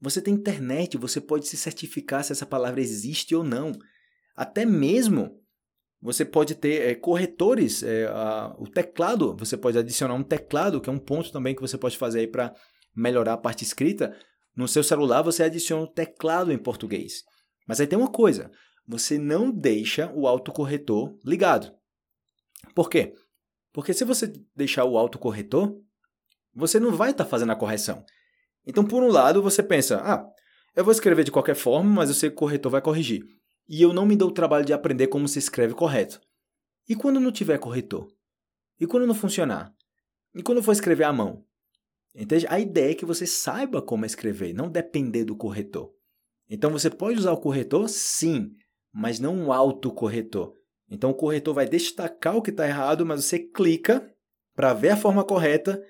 Você 0.00 0.20
tem 0.20 0.34
internet, 0.34 0.96
você 0.96 1.20
pode 1.20 1.46
se 1.46 1.56
certificar 1.56 2.24
se 2.24 2.32
essa 2.32 2.46
palavra 2.46 2.80
existe 2.80 3.34
ou 3.34 3.44
não. 3.44 3.72
Até 4.34 4.64
mesmo 4.64 5.40
você 6.00 6.24
pode 6.24 6.54
ter 6.54 6.90
é, 6.90 6.94
corretores, 6.94 7.82
é, 7.82 8.06
a, 8.06 8.54
o 8.58 8.68
teclado, 8.68 9.36
você 9.36 9.56
pode 9.56 9.76
adicionar 9.78 10.14
um 10.14 10.22
teclado, 10.22 10.80
que 10.80 10.88
é 10.88 10.92
um 10.92 10.98
ponto 10.98 11.32
também 11.32 11.54
que 11.54 11.60
você 11.60 11.76
pode 11.76 11.98
fazer 11.98 12.20
aí 12.20 12.26
para 12.26 12.54
melhorar 12.94 13.34
a 13.34 13.38
parte 13.38 13.64
escrita. 13.64 14.16
No 14.54 14.68
seu 14.68 14.82
celular 14.84 15.22
você 15.22 15.42
adiciona 15.42 15.82
o 15.82 15.92
teclado 15.92 16.52
em 16.52 16.58
português. 16.58 17.24
Mas 17.66 17.80
aí 17.80 17.86
tem 17.86 17.98
uma 17.98 18.10
coisa, 18.10 18.50
você 18.86 19.18
não 19.18 19.50
deixa 19.50 20.10
o 20.14 20.26
autocorretor 20.26 21.18
ligado. 21.24 21.72
Por 22.74 22.88
quê? 22.88 23.12
Porque 23.72 23.92
se 23.92 24.04
você 24.04 24.32
deixar 24.56 24.84
o 24.84 24.96
autocorretor, 24.96 25.76
você 26.54 26.80
não 26.80 26.92
vai 26.92 27.10
estar 27.10 27.24
tá 27.24 27.30
fazendo 27.30 27.52
a 27.52 27.56
correção. 27.56 28.04
Então, 28.66 28.84
por 28.84 29.02
um 29.02 29.08
lado, 29.08 29.42
você 29.42 29.62
pensa, 29.62 30.00
ah, 30.02 30.26
eu 30.74 30.84
vou 30.84 30.92
escrever 30.92 31.24
de 31.24 31.30
qualquer 31.30 31.54
forma, 31.54 31.90
mas 31.90 32.08
eu 32.08 32.14
sei 32.14 32.30
que 32.30 32.36
o 32.36 32.38
corretor 32.38 32.70
vai 32.70 32.80
corrigir. 32.80 33.22
E 33.68 33.82
eu 33.82 33.92
não 33.92 34.06
me 34.06 34.16
dou 34.16 34.30
o 34.30 34.34
trabalho 34.34 34.64
de 34.64 34.72
aprender 34.72 35.08
como 35.08 35.28
se 35.28 35.38
escreve 35.38 35.74
correto. 35.74 36.20
E 36.88 36.96
quando 36.96 37.20
não 37.20 37.30
tiver 37.30 37.58
corretor? 37.58 38.08
E 38.80 38.86
quando 38.86 39.06
não 39.06 39.14
funcionar? 39.14 39.74
E 40.34 40.42
quando 40.42 40.62
for 40.62 40.72
escrever 40.72 41.04
à 41.04 41.12
mão? 41.12 41.44
Entende? 42.14 42.46
A 42.48 42.58
ideia 42.58 42.92
é 42.92 42.94
que 42.94 43.04
você 43.04 43.26
saiba 43.26 43.82
como 43.82 44.06
escrever, 44.06 44.54
não 44.54 44.70
depender 44.70 45.24
do 45.24 45.36
corretor. 45.36 45.92
Então 46.48 46.70
você 46.70 46.88
pode 46.88 47.18
usar 47.18 47.32
o 47.32 47.40
corretor, 47.40 47.88
sim, 47.88 48.52
mas 48.92 49.20
não 49.20 49.36
um 49.36 49.52
autocorretor. 49.52 50.54
Então 50.90 51.10
o 51.10 51.14
corretor 51.14 51.54
vai 51.54 51.68
destacar 51.68 52.36
o 52.36 52.42
que 52.42 52.50
está 52.50 52.66
errado, 52.66 53.04
mas 53.04 53.24
você 53.24 53.38
clica 53.38 54.10
para 54.54 54.72
ver 54.72 54.90
a 54.90 54.96
forma 54.96 55.22
correta 55.22 55.82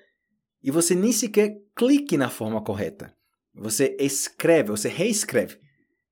e 0.61 0.69
você 0.69 0.93
nem 0.93 1.11
sequer 1.11 1.61
clique 1.73 2.17
na 2.17 2.29
forma 2.29 2.61
correta. 2.61 3.15
Você 3.53 3.95
escreve, 3.99 4.69
você 4.69 4.89
reescreve. 4.89 5.57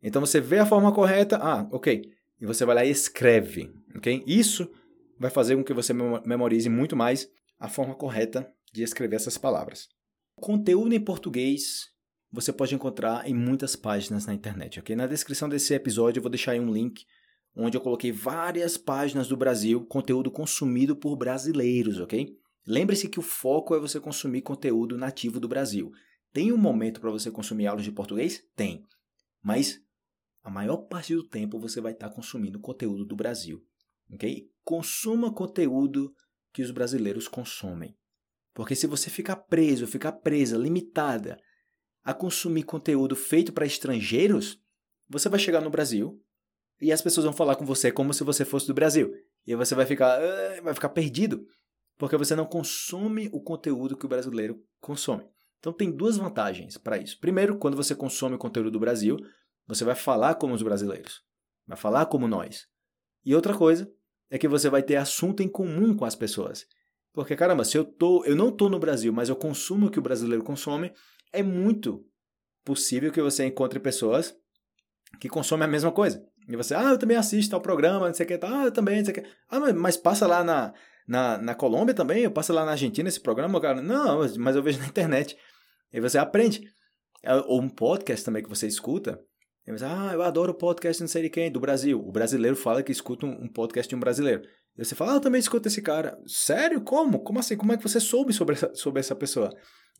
Então 0.01 0.20
você 0.20 0.39
vê 0.39 0.60
a 0.60 0.66
forma 0.66 0.92
correta, 0.92 1.38
ah, 1.38 1.68
ok. 1.72 2.12
E 2.39 2.46
você 2.46 2.66
vai 2.66 2.75
lá 2.75 2.86
e 2.86 2.92
escreve, 2.92 3.74
ok? 3.96 4.24
Isso 4.27 4.70
vai 5.20 5.32
fazer 5.32 5.56
com 5.56 5.63
que 5.63 5.74
você 5.74 5.94
memorize 5.94 6.70
muito 6.70 6.96
mais 6.96 7.30
a 7.60 7.68
forma 7.68 7.96
correta 7.96 8.51
de 8.72 8.84
escrever 8.84 9.16
essas 9.16 9.38
palavras. 9.38 9.89
Conteúdo 10.36 10.94
em 10.94 11.00
português 11.00 11.89
você 12.32 12.51
pode 12.51 12.75
encontrar 12.75 13.27
em 13.27 13.34
muitas 13.34 13.75
páginas 13.75 14.25
na 14.25 14.34
internet, 14.34 14.80
ok? 14.80 14.96
Na 14.96 15.08
descrição 15.08 15.50
desse 15.50 15.74
episódio 15.74 16.20
eu 16.20 16.24
vou 16.24 16.30
deixar 16.30 16.51
aí 16.51 16.60
um 16.60 16.72
link 16.72 17.06
onde 17.56 17.75
eu 17.75 17.82
coloquei 17.82 18.12
várias 18.12 18.77
páginas 18.77 19.27
do 19.27 19.36
Brasil, 19.36 19.84
conteúdo 19.86 20.30
consumido 20.30 20.96
por 20.96 21.16
brasileiros, 21.16 22.00
ok? 22.00 22.38
Lembre-se 22.68 23.10
que 23.10 23.20
o 23.20 23.24
foco 23.24 23.74
é 23.74 23.80
você 23.80 24.00
consumir 24.00 24.42
conteúdo 24.42 24.98
nativo 24.98 25.39
do 25.39 25.48
Brasil. 25.48 25.92
Tem 26.32 26.51
um 26.51 26.58
momento 26.58 27.01
para 27.01 27.10
você 27.10 27.32
consumir 27.32 27.66
aulas 27.66 27.86
de 27.86 27.92
português? 27.92 28.44
Tem. 28.56 28.84
Mas 29.42 29.82
a 30.48 30.50
maior 30.50 30.77
parte 30.77 31.13
do 31.13 31.27
tempo 31.27 31.60
você 31.60 31.82
vai 31.82 31.92
estar 31.92 32.10
consumindo 32.10 32.58
conteúdo 32.58 33.04
do 33.04 33.18
Brasil, 33.18 33.62
ok? 34.13 34.50
Consuma 34.63 35.34
conteúdo 35.34 36.13
que 36.54 36.62
os 36.62 36.72
brasileiros 36.72 37.27
consomem. 37.27 37.98
Porque 38.54 38.74
se 38.74 38.88
você 38.88 39.10
ficar 39.10 39.36
preso, 39.36 39.86
ficar 39.86 40.13
presa, 40.13 40.56
limitada 40.58 41.38
a 42.01 42.13
consumir 42.13 42.63
conteúdo 42.63 43.13
feito 43.13 43.51
para 43.51 43.66
estrangeiros, 43.66 44.58
você 45.10 45.27
vai 45.27 45.38
chegar 45.38 45.60
no 45.60 45.70
Brasil 45.70 46.18
e 46.80 46.94
as 46.94 47.01
pessoas 47.01 47.25
vão 47.25 47.34
falar 47.34 47.58
com 47.58 47.66
você 47.66 47.92
como 47.92 48.13
se 48.13 48.24
você 48.24 48.46
fosse 48.46 48.68
do 48.68 48.74
Brasil. 48.74 49.12
E 49.46 49.54
você 49.54 49.75
vai 49.75 49.86
ficar, 49.86 50.18
uh, 50.18 50.63
vai 50.63 50.74
ficar 50.74 50.89
perdido, 50.89 51.46
porque 51.98 52.16
você 52.16 52.38
não 52.38 52.46
consome 52.46 53.30
o 53.34 53.42
conteúdo 53.42 53.98
que 53.98 54.06
o 54.06 54.10
brasileiro 54.10 54.63
consome. 54.80 55.25
Então 55.60 55.74
tem 55.74 55.92
duas 55.92 56.16
vantagens 56.16 56.77
para 56.77 56.98
isso. 56.98 57.20
Primeiro, 57.20 57.58
quando 57.58 57.75
você 57.75 57.94
consome 57.94 58.36
o 58.36 58.39
conteúdo 58.39 58.72
do 58.72 58.80
Brasil, 58.80 59.18
você 59.67 59.83
vai 59.83 59.95
falar 59.95 60.36
como 60.36 60.53
os 60.53 60.63
brasileiros, 60.63 61.21
vai 61.67 61.77
falar 61.77 62.05
como 62.05 62.27
nós. 62.27 62.67
E 63.25 63.36
outra 63.36 63.53
coisa 63.55 63.91
é 64.29 64.38
que 64.38 64.47
você 64.47 64.69
vai 64.69 64.81
ter 64.81 64.95
assunto 64.95 65.43
em 65.43 65.47
comum 65.47 65.95
com 65.95 66.05
as 66.05 66.15
pessoas. 66.15 66.65
Porque 67.13 67.36
caramba, 67.36 67.65
se 67.65 67.77
eu 67.77 67.83
tô, 67.83 68.24
eu 68.25 68.36
não 68.36 68.51
tô 68.51 68.69
no 68.69 68.79
Brasil, 68.79 69.12
mas 69.12 69.29
eu 69.29 69.36
consumo 69.36 69.88
o 69.88 69.91
que 69.91 70.00
o 70.00 70.01
brasileiro 70.01 70.43
consome, 70.43 70.93
é 71.33 71.43
muito 71.43 72.05
possível 72.63 73.12
que 73.12 73.21
você 73.21 73.45
encontre 73.45 73.79
pessoas 73.79 74.36
que 75.19 75.29
consomem 75.29 75.65
a 75.65 75.71
mesma 75.71 75.91
coisa. 75.91 76.24
E 76.47 76.55
você, 76.55 76.74
ah, 76.74 76.91
eu 76.91 76.97
também 76.97 77.17
assisto 77.17 77.55
ao 77.55 77.62
programa, 77.62 78.07
não 78.07 78.13
sei 78.13 78.25
o 78.25 78.27
que, 78.27 78.39
ah, 78.41 78.65
eu 78.65 78.71
também, 78.71 78.97
não 78.97 79.05
sei 79.05 79.13
o 79.13 79.15
que. 79.15 79.29
Ah, 79.50 79.74
mas 79.74 79.97
passa 79.97 80.25
lá 80.27 80.43
na, 80.43 80.74
na, 81.07 81.38
na 81.38 81.55
Colômbia 81.55 81.93
também, 81.93 82.24
eu 82.24 82.31
passo 82.31 82.53
lá 82.53 82.65
na 82.65 82.71
Argentina 82.71 83.09
esse 83.09 83.19
programa, 83.19 83.59
cara. 83.59 83.81
Não, 83.81 84.19
mas 84.38 84.55
eu 84.55 84.63
vejo 84.63 84.79
na 84.79 84.88
internet. 84.88 85.38
E 85.91 86.00
você 86.00 86.17
aprende. 86.17 86.62
É, 87.24 87.33
ou 87.33 87.62
um 87.62 87.69
podcast 87.69 88.24
também 88.24 88.43
que 88.43 88.50
você 88.50 88.67
escuta. 88.67 89.19
Ah, 89.83 90.12
eu 90.13 90.21
adoro 90.21 90.53
podcast 90.53 91.01
não 91.01 91.07
sei 91.07 91.24
de 91.24 91.29
quem, 91.29 91.51
do 91.51 91.59
Brasil. 91.59 92.00
O 92.00 92.12
brasileiro 92.12 92.55
fala 92.55 92.81
que 92.81 92.91
escuta 92.91 93.25
um, 93.25 93.43
um 93.43 93.47
podcast 93.47 93.89
de 93.89 93.95
um 93.95 94.00
brasileiro. 94.00 94.43
E 94.77 94.86
você 94.86 94.95
fala, 94.95 95.13
ah, 95.13 95.15
eu 95.15 95.21
também 95.21 95.39
escuto 95.39 95.67
esse 95.67 95.81
cara. 95.81 96.17
Sério? 96.25 96.79
Como? 96.81 97.19
Como 97.19 97.39
assim? 97.39 97.57
Como 97.57 97.74
é 97.74 97.77
que 97.77 97.83
você 97.83 98.00
soube 98.00 98.31
sobre 98.31 98.55
essa, 98.55 98.74
sobre 98.75 99.00
essa 99.00 99.15
pessoa? 99.15 99.50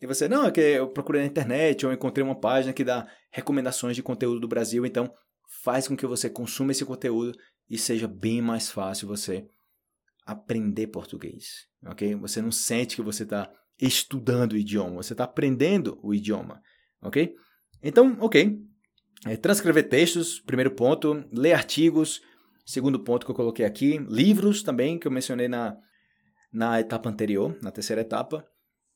E 0.01 0.05
você, 0.05 0.27
não, 0.27 0.45
é 0.45 0.51
que 0.51 0.62
eu 0.62 0.88
procurei 0.88 1.21
na 1.21 1.27
internet, 1.27 1.86
ou 1.86 1.91
encontrei 1.91 2.24
uma 2.24 2.39
página 2.39 2.71
que 2.71 2.83
dá 2.83 3.07
recomendações 3.31 3.95
de 3.95 4.03
conteúdo 4.03 4.39
do 4.39 4.47
Brasil, 4.47 4.86
então 4.86 5.12
faz 5.63 5.88
com 5.88 5.97
que 5.97 6.05
você 6.05 6.29
consuma 6.29 6.71
esse 6.71 6.86
conteúdo 6.86 7.38
e 7.69 7.77
seja 7.77 8.07
bem 8.07 8.41
mais 8.41 8.69
fácil 8.69 9.07
você 9.07 9.47
aprender 10.25 10.88
português, 10.88 11.67
ok? 11.86 12.15
Você 12.15 12.41
não 12.41 12.51
sente 12.51 12.95
que 12.95 13.01
você 13.01 13.24
está 13.24 13.51
estudando 13.81 14.53
o 14.53 14.57
idioma, 14.57 15.01
você 15.01 15.13
está 15.13 15.24
aprendendo 15.24 16.00
o 16.03 16.13
idioma, 16.13 16.62
ok? 17.01 17.33
Então, 17.81 18.17
ok. 18.19 18.59
É, 19.25 19.36
transcrever 19.36 19.89
textos, 19.89 20.39
primeiro 20.39 20.71
ponto. 20.71 21.25
Ler 21.31 21.53
artigos, 21.53 22.21
segundo 22.65 23.00
ponto 23.03 23.25
que 23.25 23.31
eu 23.31 23.36
coloquei 23.36 23.65
aqui. 23.65 23.97
Livros 24.09 24.63
também, 24.63 25.00
que 25.00 25.07
eu 25.07 25.12
mencionei 25.12 25.47
na, 25.47 25.77
na 26.51 26.79
etapa 26.79 27.09
anterior, 27.09 27.57
na 27.62 27.71
terceira 27.71 28.01
etapa. 28.01 28.45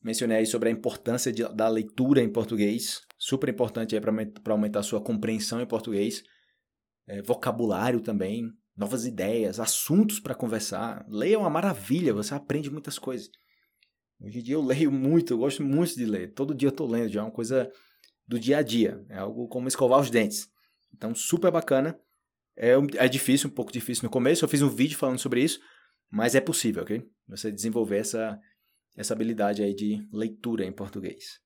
Mencionei 0.03 0.37
aí 0.37 0.45
sobre 0.45 0.69
a 0.69 0.71
importância 0.71 1.31
de, 1.31 1.43
da 1.53 1.67
leitura 1.67 2.21
em 2.21 2.31
português, 2.31 3.01
super 3.17 3.49
importante 3.49 3.95
para 4.43 4.53
aumentar 4.53 4.79
a 4.79 4.83
sua 4.83 5.01
compreensão 5.01 5.61
em 5.61 5.65
português 5.65 6.23
é, 7.07 7.21
vocabulário 7.21 7.99
também, 7.99 8.49
novas 8.75 9.05
ideias, 9.05 9.59
assuntos 9.59 10.19
para 10.19 10.33
conversar. 10.35 11.05
Ler 11.09 11.33
é 11.33 11.37
uma 11.37 11.49
maravilha, 11.49 12.13
você 12.13 12.33
aprende 12.33 12.71
muitas 12.71 12.97
coisas. 12.97 13.29
Hoje 14.21 14.39
em 14.39 14.43
dia 14.43 14.55
eu 14.55 14.61
leio 14.61 14.91
muito, 14.91 15.33
eu 15.33 15.37
gosto 15.37 15.63
muito 15.63 15.95
de 15.95 16.05
ler. 16.05 16.33
Todo 16.33 16.55
dia 16.55 16.67
eu 16.67 16.71
estou 16.71 16.89
lendo, 16.89 17.09
já 17.09 17.19
é 17.19 17.23
uma 17.23 17.31
coisa 17.31 17.69
do 18.31 18.39
dia 18.39 18.59
a 18.59 18.61
dia. 18.61 19.03
É 19.09 19.17
algo 19.17 19.45
como 19.49 19.67
escovar 19.67 19.99
os 19.99 20.09
dentes. 20.09 20.49
Então, 20.95 21.13
super 21.13 21.51
bacana. 21.51 21.99
É, 22.55 22.71
é 22.95 23.07
difícil, 23.09 23.49
um 23.49 23.53
pouco 23.53 23.73
difícil 23.73 24.05
no 24.05 24.09
começo. 24.09 24.45
Eu 24.45 24.49
fiz 24.49 24.61
um 24.61 24.69
vídeo 24.69 24.97
falando 24.97 25.19
sobre 25.19 25.43
isso, 25.43 25.59
mas 26.09 26.33
é 26.33 26.39
possível, 26.39 26.83
ok? 26.83 27.05
Você 27.27 27.51
desenvolver 27.51 27.97
essa, 27.97 28.39
essa 28.95 29.13
habilidade 29.13 29.61
aí 29.61 29.73
de 29.73 30.07
leitura 30.13 30.63
em 30.65 30.71
português. 30.71 31.41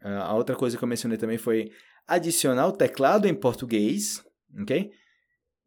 Uh, 0.00 0.22
a 0.22 0.34
outra 0.34 0.54
coisa 0.54 0.78
que 0.78 0.84
eu 0.84 0.88
mencionei 0.88 1.18
também 1.18 1.38
foi 1.38 1.72
adicionar 2.06 2.68
o 2.68 2.72
teclado 2.72 3.26
em 3.26 3.34
português 3.34 4.22
ok? 4.60 4.92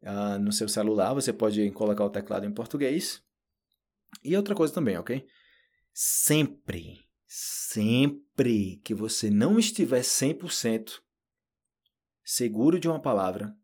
Uh, 0.02 0.38
no 0.40 0.52
seu 0.52 0.68
celular 0.68 1.12
você 1.12 1.32
pode 1.32 1.70
colocar 1.72 2.04
o 2.04 2.10
teclado 2.10 2.46
em 2.46 2.52
português. 2.52 3.22
E 4.24 4.34
outra 4.36 4.54
coisa 4.54 4.72
também, 4.72 4.96
ok? 4.96 5.24
Sempre, 5.92 7.00
sempre 7.34 8.76
que 8.84 8.94
você 8.94 9.30
não 9.30 9.58
estiver 9.58 10.02
100% 10.02 11.00
seguro 12.22 12.78
de 12.78 12.86
uma 12.86 13.00
palavra, 13.00 13.56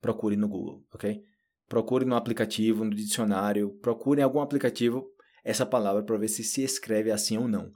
procure 0.00 0.34
no 0.34 0.48
Google, 0.48 0.82
ok? 0.94 1.22
Procure 1.68 2.06
no 2.06 2.16
aplicativo, 2.16 2.82
no 2.82 2.94
dicionário, 2.94 3.78
procure 3.80 4.22
em 4.22 4.24
algum 4.24 4.40
aplicativo 4.40 5.06
essa 5.44 5.66
palavra 5.66 6.02
para 6.02 6.16
ver 6.16 6.28
se 6.28 6.42
se 6.42 6.62
escreve 6.62 7.10
assim 7.10 7.36
ou 7.36 7.46
não. 7.46 7.70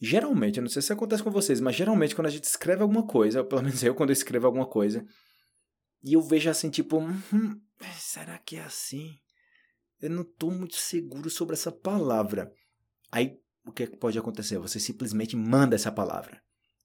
Geralmente, 0.00 0.56
eu 0.56 0.62
não 0.62 0.70
sei 0.70 0.80
se 0.80 0.92
acontece 0.92 1.22
com 1.22 1.30
vocês, 1.30 1.60
mas 1.60 1.76
geralmente 1.76 2.14
quando 2.14 2.28
a 2.28 2.30
gente 2.30 2.44
escreve 2.44 2.80
alguma 2.80 3.06
coisa, 3.06 3.44
pelo 3.44 3.62
menos 3.62 3.82
eu 3.82 3.94
quando 3.94 4.08
eu 4.10 4.14
escrevo 4.14 4.46
alguma 4.46 4.66
coisa, 4.66 5.04
e 6.02 6.14
eu 6.14 6.22
vejo 6.22 6.48
assim, 6.48 6.70
tipo, 6.70 6.98
hum, 6.98 7.60
será 7.98 8.38
que 8.38 8.56
é 8.56 8.62
assim? 8.62 9.18
Eu 10.00 10.08
não 10.08 10.22
estou 10.22 10.50
muito 10.50 10.76
seguro 10.76 11.28
sobre 11.28 11.54
essa 11.54 11.70
palavra. 11.70 12.50
Aí, 13.12 13.38
o 13.66 13.72
que, 13.72 13.82
é 13.82 13.86
que 13.86 13.96
pode 13.96 14.18
acontecer? 14.18 14.58
Você 14.58 14.78
simplesmente 14.78 15.36
manda 15.36 15.74
essa 15.74 15.90
palavra. 15.90 16.40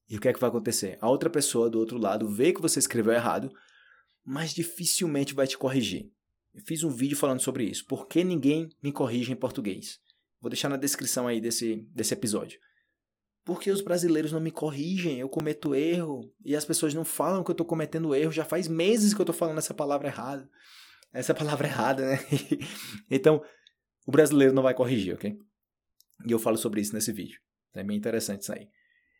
E 0.08 0.16
o 0.16 0.20
que 0.20 0.28
é 0.28 0.32
que 0.32 0.40
vai 0.40 0.50
acontecer? 0.50 0.98
A 1.00 1.08
outra 1.08 1.30
pessoa 1.30 1.70
do 1.70 1.78
outro 1.78 1.96
lado 1.96 2.28
vê 2.28 2.52
que 2.52 2.60
você 2.60 2.78
escreveu 2.78 3.12
errado, 3.12 3.50
mas 4.24 4.52
dificilmente 4.52 5.32
vai 5.32 5.46
te 5.46 5.56
corrigir. 5.56 6.10
Eu 6.52 6.60
fiz 6.66 6.82
um 6.82 6.90
vídeo 6.90 7.16
falando 7.16 7.40
sobre 7.40 7.64
isso. 7.64 7.86
Por 7.86 8.06
que 8.06 8.24
ninguém 8.24 8.68
me 8.82 8.92
corrige 8.92 9.32
em 9.32 9.36
português? 9.36 10.00
Vou 10.40 10.50
deixar 10.50 10.68
na 10.68 10.76
descrição 10.76 11.26
aí 11.28 11.40
desse, 11.40 11.88
desse 11.94 12.12
episódio. 12.12 12.58
Porque 13.44 13.70
os 13.70 13.80
brasileiros 13.80 14.32
não 14.32 14.40
me 14.40 14.50
corrigem, 14.50 15.18
eu 15.18 15.28
cometo 15.28 15.74
erro 15.74 16.32
e 16.44 16.54
as 16.54 16.64
pessoas 16.64 16.94
não 16.94 17.04
falam 17.04 17.42
que 17.42 17.50
eu 17.50 17.54
estou 17.54 17.66
cometendo 17.66 18.14
erro. 18.14 18.32
Já 18.32 18.44
faz 18.44 18.68
meses 18.68 19.14
que 19.14 19.20
eu 19.20 19.24
estou 19.24 19.34
falando 19.34 19.58
essa 19.58 19.72
palavra 19.72 20.08
errada. 20.08 20.48
Essa 21.12 21.34
palavra 21.34 21.68
errada, 21.68 22.06
né? 22.06 22.18
então, 23.10 23.42
o 24.06 24.10
brasileiro 24.10 24.52
não 24.52 24.62
vai 24.62 24.74
corrigir, 24.74 25.14
ok? 25.14 25.38
E 26.26 26.32
eu 26.32 26.38
falo 26.38 26.56
sobre 26.56 26.80
isso 26.80 26.94
nesse 26.94 27.12
vídeo. 27.12 27.38
É 27.74 27.82
bem 27.82 27.96
interessante 27.96 28.42
isso 28.42 28.52
aí. 28.52 28.68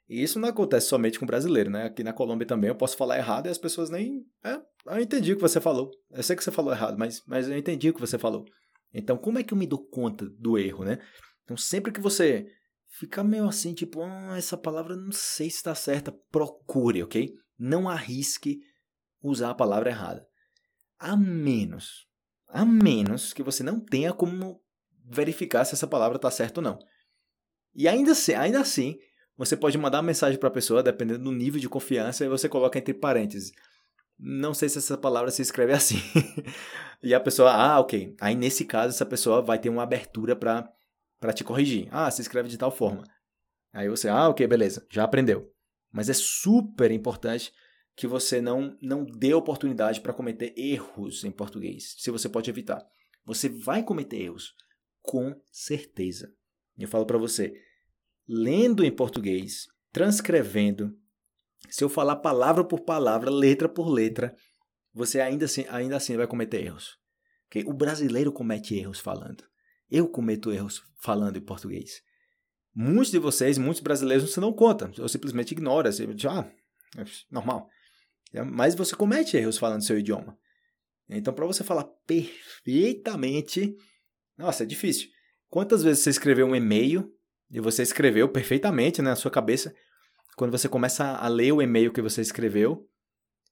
E 0.08 0.22
isso 0.22 0.38
não 0.38 0.48
acontece 0.48 0.88
somente 0.88 1.18
com 1.18 1.24
brasileiro, 1.24 1.70
né? 1.70 1.84
Aqui 1.84 2.02
na 2.02 2.12
Colômbia 2.12 2.46
também 2.46 2.68
eu 2.68 2.74
posso 2.74 2.96
falar 2.96 3.18
errado 3.18 3.46
e 3.46 3.50
as 3.50 3.58
pessoas 3.58 3.88
nem. 3.88 4.26
É, 4.44 4.60
eu 4.86 5.00
entendi 5.00 5.32
o 5.32 5.36
que 5.36 5.42
você 5.42 5.60
falou. 5.60 5.90
Eu 6.10 6.22
sei 6.22 6.36
que 6.36 6.44
você 6.44 6.50
falou 6.50 6.72
errado, 6.72 6.98
mas, 6.98 7.22
mas 7.26 7.48
eu 7.48 7.56
entendi 7.56 7.88
o 7.88 7.94
que 7.94 8.00
você 8.00 8.18
falou. 8.18 8.44
Então, 8.92 9.16
como 9.16 9.38
é 9.38 9.42
que 9.42 9.54
eu 9.54 9.58
me 9.58 9.66
dou 9.66 9.78
conta 9.88 10.28
do 10.38 10.58
erro, 10.58 10.84
né? 10.84 10.98
Então, 11.44 11.56
sempre 11.56 11.92
que 11.92 12.00
você 12.00 12.46
fica 12.98 13.24
meio 13.24 13.48
assim, 13.48 13.72
tipo, 13.72 14.02
ah, 14.02 14.36
essa 14.36 14.56
palavra 14.56 14.96
não 14.96 15.12
sei 15.12 15.48
se 15.48 15.56
está 15.56 15.74
certa. 15.74 16.12
Procure, 16.30 17.02
ok? 17.02 17.32
Não 17.58 17.88
arrisque 17.88 18.60
usar 19.22 19.50
a 19.50 19.54
palavra 19.54 19.90
errada. 19.90 20.26
A 20.98 21.16
menos, 21.16 22.06
a 22.48 22.64
menos 22.64 23.32
que 23.32 23.42
você 23.42 23.62
não 23.62 23.80
tenha 23.80 24.12
como 24.12 24.60
verificar 25.04 25.64
se 25.64 25.74
essa 25.74 25.86
palavra 25.86 26.16
está 26.16 26.30
certa 26.30 26.60
ou 26.60 26.64
não. 26.64 26.78
E 27.74 27.88
ainda 27.88 28.12
assim, 28.12 28.34
ainda 28.34 28.60
assim, 28.60 28.98
você 29.36 29.56
pode 29.56 29.76
mandar 29.78 29.98
uma 29.98 30.04
mensagem 30.04 30.38
para 30.38 30.48
a 30.48 30.52
pessoa, 30.52 30.82
dependendo 30.82 31.24
do 31.24 31.32
nível 31.32 31.60
de 31.60 31.68
confiança, 31.68 32.24
e 32.24 32.28
você 32.28 32.48
coloca 32.48 32.78
entre 32.78 32.94
parênteses. 32.94 33.52
Não 34.18 34.54
sei 34.54 34.68
se 34.68 34.78
essa 34.78 34.96
palavra 34.96 35.30
se 35.30 35.42
escreve 35.42 35.72
assim. 35.72 35.96
e 37.02 37.14
a 37.14 37.20
pessoa, 37.20 37.50
ah, 37.50 37.80
ok. 37.80 38.14
Aí 38.20 38.34
nesse 38.34 38.64
caso, 38.64 38.94
essa 38.94 39.06
pessoa 39.06 39.42
vai 39.42 39.58
ter 39.58 39.68
uma 39.68 39.82
abertura 39.82 40.36
para 40.36 41.32
te 41.34 41.42
corrigir. 41.42 41.88
Ah, 41.90 42.10
se 42.10 42.22
escreve 42.22 42.48
de 42.48 42.58
tal 42.58 42.70
forma. 42.70 43.04
Aí 43.72 43.88
você, 43.88 44.08
ah, 44.08 44.28
ok, 44.28 44.46
beleza, 44.46 44.86
já 44.90 45.02
aprendeu. 45.02 45.50
Mas 45.90 46.08
é 46.08 46.14
super 46.14 46.90
importante 46.90 47.52
que 47.96 48.06
você 48.06 48.40
não, 48.40 48.76
não 48.80 49.04
dê 49.04 49.34
oportunidade 49.34 50.00
para 50.00 50.12
cometer 50.12 50.54
erros 50.56 51.24
em 51.24 51.30
português, 51.30 51.94
se 51.98 52.10
você 52.10 52.28
pode 52.28 52.48
evitar. 52.48 52.82
Você 53.24 53.48
vai 53.48 53.82
cometer 53.82 54.20
erros, 54.20 54.54
com 55.02 55.34
certeza. 55.50 56.32
Eu 56.78 56.88
falo 56.88 57.06
para 57.06 57.18
você, 57.18 57.52
lendo 58.26 58.84
em 58.84 58.90
português, 58.90 59.66
transcrevendo, 59.92 60.96
se 61.68 61.84
eu 61.84 61.88
falar 61.88 62.16
palavra 62.16 62.64
por 62.64 62.80
palavra, 62.80 63.30
letra 63.30 63.68
por 63.68 63.88
letra, 63.88 64.34
você 64.92 65.20
ainda 65.20 65.44
assim, 65.44 65.64
ainda 65.68 65.96
assim 65.96 66.16
vai 66.16 66.26
cometer 66.26 66.64
erros. 66.64 66.96
Okay? 67.46 67.64
O 67.66 67.72
brasileiro 67.72 68.32
comete 68.32 68.74
erros 68.74 68.98
falando. 68.98 69.44
Eu 69.90 70.08
cometo 70.08 70.50
erros 70.50 70.82
falando 71.02 71.36
em 71.36 71.44
português. 71.44 72.02
Muitos 72.74 73.10
de 73.10 73.18
vocês, 73.18 73.58
muitos 73.58 73.82
brasileiros, 73.82 74.30
você 74.30 74.40
não 74.40 74.52
conta, 74.52 74.90
ou 74.98 75.08
simplesmente 75.08 75.52
ignora. 75.52 75.92
Você 75.92 76.06
diz, 76.14 76.24
ah, 76.24 76.50
é 76.96 77.04
normal. 77.30 77.68
Mas 78.50 78.74
você 78.74 78.96
comete 78.96 79.36
erros 79.36 79.58
falando 79.58 79.84
seu 79.84 79.98
idioma. 79.98 80.38
Então, 81.08 81.34
para 81.34 81.44
você 81.44 81.62
falar 81.62 81.84
perfeitamente, 82.06 83.76
nossa, 84.38 84.62
é 84.62 84.66
difícil. 84.66 85.10
Quantas 85.52 85.82
vezes 85.82 86.02
você 86.02 86.08
escreveu 86.08 86.46
um 86.46 86.56
e-mail 86.56 87.12
e 87.50 87.60
você 87.60 87.82
escreveu 87.82 88.26
perfeitamente 88.26 89.02
né, 89.02 89.10
na 89.10 89.16
sua 89.16 89.30
cabeça? 89.30 89.74
Quando 90.34 90.50
você 90.50 90.66
começa 90.66 91.04
a 91.04 91.28
ler 91.28 91.52
o 91.52 91.60
e-mail 91.60 91.92
que 91.92 92.00
você 92.00 92.22
escreveu, 92.22 92.88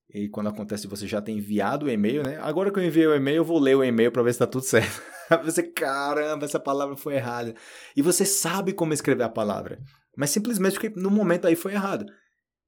e 0.09 0.27
quando 0.31 0.49
acontece 0.49 0.87
você 0.87 1.07
já 1.07 1.21
ter 1.21 1.33
enviado 1.33 1.85
o 1.85 1.91
e-mail, 1.91 2.23
né? 2.23 2.39
Agora 2.41 2.73
que 2.73 2.79
eu 2.79 2.85
enviei 2.85 3.07
o 3.07 3.15
e-mail, 3.15 3.37
eu 3.37 3.45
vou 3.45 3.59
ler 3.59 3.77
o 3.77 3.85
e-mail 3.85 4.11
para 4.11 4.23
ver 4.23 4.33
se 4.33 4.37
está 4.37 4.47
tudo 4.47 4.65
certo. 4.65 5.03
você, 5.45 5.63
caramba, 5.63 6.47
essa 6.47 6.59
palavra 6.59 6.97
foi 6.97 7.17
errada. 7.17 7.55
E 7.95 8.01
você 8.01 8.25
sabe 8.25 8.73
como 8.73 8.95
escrever 8.95 9.25
a 9.25 9.29
palavra, 9.29 9.79
mas 10.17 10.31
simplesmente 10.31 10.81
porque 10.81 10.99
no 10.99 11.11
momento 11.11 11.47
aí 11.47 11.55
foi 11.55 11.75
errado. 11.75 12.07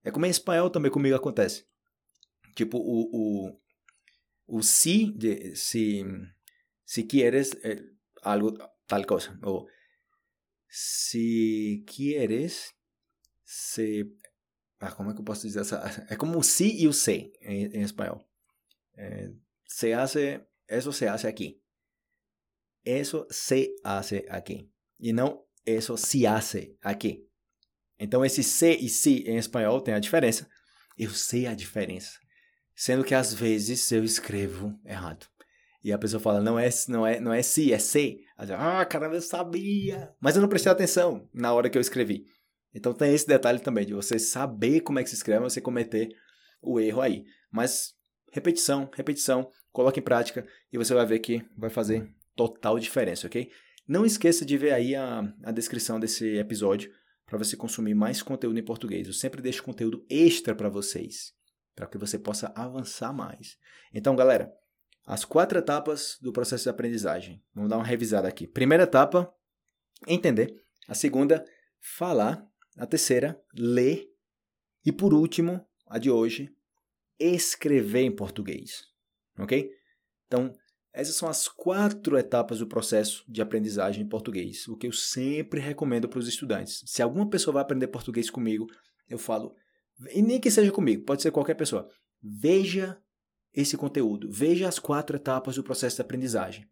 É 0.04 0.10
como 0.10 0.26
em 0.26 0.30
espanhol 0.30 0.68
também 0.68 0.90
comigo 0.90 1.16
acontece. 1.16 1.64
Tipo, 2.54 2.76
o, 2.76 3.48
o, 4.46 4.58
o 4.58 4.62
si, 4.62 5.10
de, 5.16 5.56
si, 5.56 6.04
si 6.84 7.02
quieres 7.04 7.52
eh, 7.64 7.82
algo, 8.22 8.56
tal 8.86 9.04
cosa. 9.04 9.38
O 9.44 9.66
si 10.68 11.84
quieres, 11.86 12.72
se 13.44 14.06
ah, 14.82 14.90
como 14.90 15.12
é 15.12 15.14
que 15.14 15.20
eu 15.20 15.24
posso 15.24 15.46
dizer 15.46 15.60
essa? 15.60 16.06
É 16.10 16.16
como 16.16 16.38
o 16.38 16.42
si 16.42 16.82
e 16.82 16.88
o 16.88 16.92
se 16.92 17.32
em, 17.40 17.82
espanhol. 17.82 18.20
É, 18.96 19.30
se 19.64 19.92
hace, 19.92 20.44
eso 20.66 20.92
se 20.92 21.06
hace 21.06 21.28
aqui. 21.28 21.62
Eso 22.84 23.24
se 23.30 23.72
hace 23.84 24.26
aqui. 24.28 24.68
E 24.98 25.12
não 25.12 25.44
eso 25.64 25.96
se 25.96 26.26
hace 26.26 26.76
aqui. 26.82 27.24
Então 27.96 28.24
esse 28.24 28.42
se 28.42 28.72
e 28.72 28.88
si 28.88 29.22
em 29.24 29.36
espanhol 29.36 29.80
tem 29.80 29.94
a 29.94 30.00
diferença. 30.00 30.50
Eu 30.98 31.10
sei 31.10 31.46
a 31.46 31.54
diferença. 31.54 32.18
Sendo 32.74 33.04
que 33.04 33.14
às 33.14 33.32
vezes 33.32 33.92
eu 33.92 34.02
escrevo 34.02 34.76
errado. 34.84 35.28
E 35.84 35.92
a 35.92 35.98
pessoa 35.98 36.20
fala, 36.20 36.40
não 36.40 36.58
é, 36.58 36.68
não 36.88 37.06
é, 37.06 37.18
não 37.20 37.32
é 37.32 37.42
si, 37.42 37.72
é 37.72 37.78
se. 37.78 38.20
Ah, 38.36 38.84
caramba, 38.84 39.16
eu 39.16 39.20
sabia. 39.20 40.14
Mas 40.20 40.36
eu 40.36 40.42
não 40.42 40.48
prestei 40.48 40.70
atenção 40.70 41.28
na 41.34 41.52
hora 41.52 41.68
que 41.68 41.76
eu 41.76 41.82
escrevi. 41.82 42.24
Então 42.74 42.94
tem 42.94 43.12
esse 43.12 43.26
detalhe 43.26 43.58
também 43.58 43.84
de 43.84 43.92
você 43.92 44.18
saber 44.18 44.80
como 44.80 44.98
é 44.98 45.02
que 45.02 45.10
se 45.10 45.16
escreve, 45.16 45.42
você 45.42 45.60
cometer 45.60 46.08
o 46.62 46.78
erro 46.80 47.00
aí. 47.00 47.24
Mas 47.50 47.94
repetição, 48.32 48.88
repetição, 48.94 49.50
coloque 49.72 50.00
em 50.00 50.02
prática 50.02 50.46
e 50.72 50.78
você 50.78 50.94
vai 50.94 51.04
ver 51.04 51.18
que 51.18 51.44
vai 51.56 51.68
fazer 51.68 52.08
total 52.34 52.78
diferença, 52.78 53.26
ok? 53.26 53.50
Não 53.86 54.06
esqueça 54.06 54.44
de 54.44 54.56
ver 54.56 54.72
aí 54.72 54.94
a, 54.94 55.22
a 55.42 55.50
descrição 55.50 55.98
desse 55.98 56.36
episódio 56.36 56.90
para 57.26 57.38
você 57.38 57.56
consumir 57.56 57.94
mais 57.94 58.22
conteúdo 58.22 58.58
em 58.58 58.64
português. 58.64 59.06
Eu 59.06 59.12
sempre 59.12 59.42
deixo 59.42 59.62
conteúdo 59.62 60.04
extra 60.08 60.54
para 60.54 60.68
vocês, 60.68 61.32
para 61.74 61.86
que 61.86 61.98
você 61.98 62.18
possa 62.18 62.52
avançar 62.54 63.12
mais. 63.12 63.56
Então, 63.92 64.14
galera, 64.14 64.52
as 65.04 65.24
quatro 65.24 65.58
etapas 65.58 66.18
do 66.20 66.32
processo 66.32 66.64
de 66.64 66.70
aprendizagem. 66.70 67.42
Vamos 67.54 67.70
dar 67.70 67.76
uma 67.76 67.84
revisada 67.84 68.28
aqui. 68.28 68.46
Primeira 68.46 68.84
etapa, 68.84 69.32
entender. 70.06 70.54
A 70.88 70.94
segunda, 70.94 71.44
falar. 71.80 72.46
A 72.76 72.86
terceira, 72.86 73.40
ler. 73.54 74.08
E 74.84 74.90
por 74.90 75.12
último, 75.12 75.64
a 75.86 75.98
de 75.98 76.10
hoje, 76.10 76.50
escrever 77.18 78.02
em 78.02 78.14
português. 78.14 78.84
Ok? 79.38 79.70
Então, 80.26 80.54
essas 80.92 81.16
são 81.16 81.28
as 81.28 81.48
quatro 81.48 82.18
etapas 82.18 82.58
do 82.58 82.66
processo 82.66 83.24
de 83.26 83.40
aprendizagem 83.40 84.04
em 84.04 84.08
português, 84.08 84.68
o 84.68 84.76
que 84.76 84.86
eu 84.86 84.92
sempre 84.92 85.60
recomendo 85.60 86.08
para 86.08 86.18
os 86.18 86.28
estudantes. 86.28 86.82
Se 86.86 87.02
alguma 87.02 87.28
pessoa 87.28 87.54
vai 87.54 87.62
aprender 87.62 87.86
português 87.86 88.28
comigo, 88.28 88.66
eu 89.08 89.18
falo, 89.18 89.54
e 90.10 90.20
nem 90.20 90.38
que 90.40 90.50
seja 90.50 90.70
comigo, 90.70 91.04
pode 91.04 91.22
ser 91.22 91.30
qualquer 91.30 91.54
pessoa, 91.54 91.88
veja 92.22 93.00
esse 93.54 93.76
conteúdo, 93.76 94.28
veja 94.30 94.68
as 94.68 94.78
quatro 94.78 95.16
etapas 95.16 95.56
do 95.56 95.62
processo 95.62 95.96
de 95.96 96.02
aprendizagem. 96.02 96.66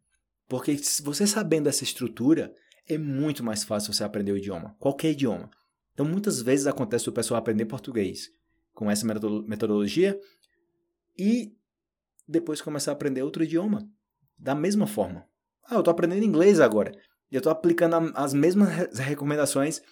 Porque 0.49 0.77
você 1.03 1.27
sabendo 1.27 1.69
essa 1.69 1.85
estrutura, 1.85 2.55
é 2.89 2.99
muito 2.99 3.45
mais 3.45 3.63
fácil 3.63 3.93
você 3.93 4.03
aprender 4.03 4.33
o 4.33 4.37
idioma, 4.37 4.75
qualquer 4.79 5.11
idioma. 5.13 5.51
Então, 5.93 6.07
muitas 6.07 6.41
vezes 6.41 6.67
acontece 6.67 7.09
o 7.09 7.13
pessoal 7.13 7.39
aprender 7.39 7.67
português 7.67 8.31
com 8.73 8.91
essa 8.91 9.07
metodologia 9.07 10.19
e 11.19 11.55
depois 12.27 12.61
começar 12.61 12.93
a 12.93 12.95
aprender 12.95 13.23
outro 13.23 13.45
idioma 13.45 13.89
da 14.39 14.55
mesma 14.55 14.87
forma. 14.87 15.27
Ah, 15.65 15.75
eu 15.75 15.81
estou 15.81 15.93
aprendendo 15.93 16.25
inglês 16.25 16.59
agora 16.59 16.93
e 17.31 17.35
eu 17.35 17.39
estou 17.39 17.53
aplicando 17.53 18.13
as 18.15 18.33
mesmas 18.33 18.99
recomendações 18.99 19.83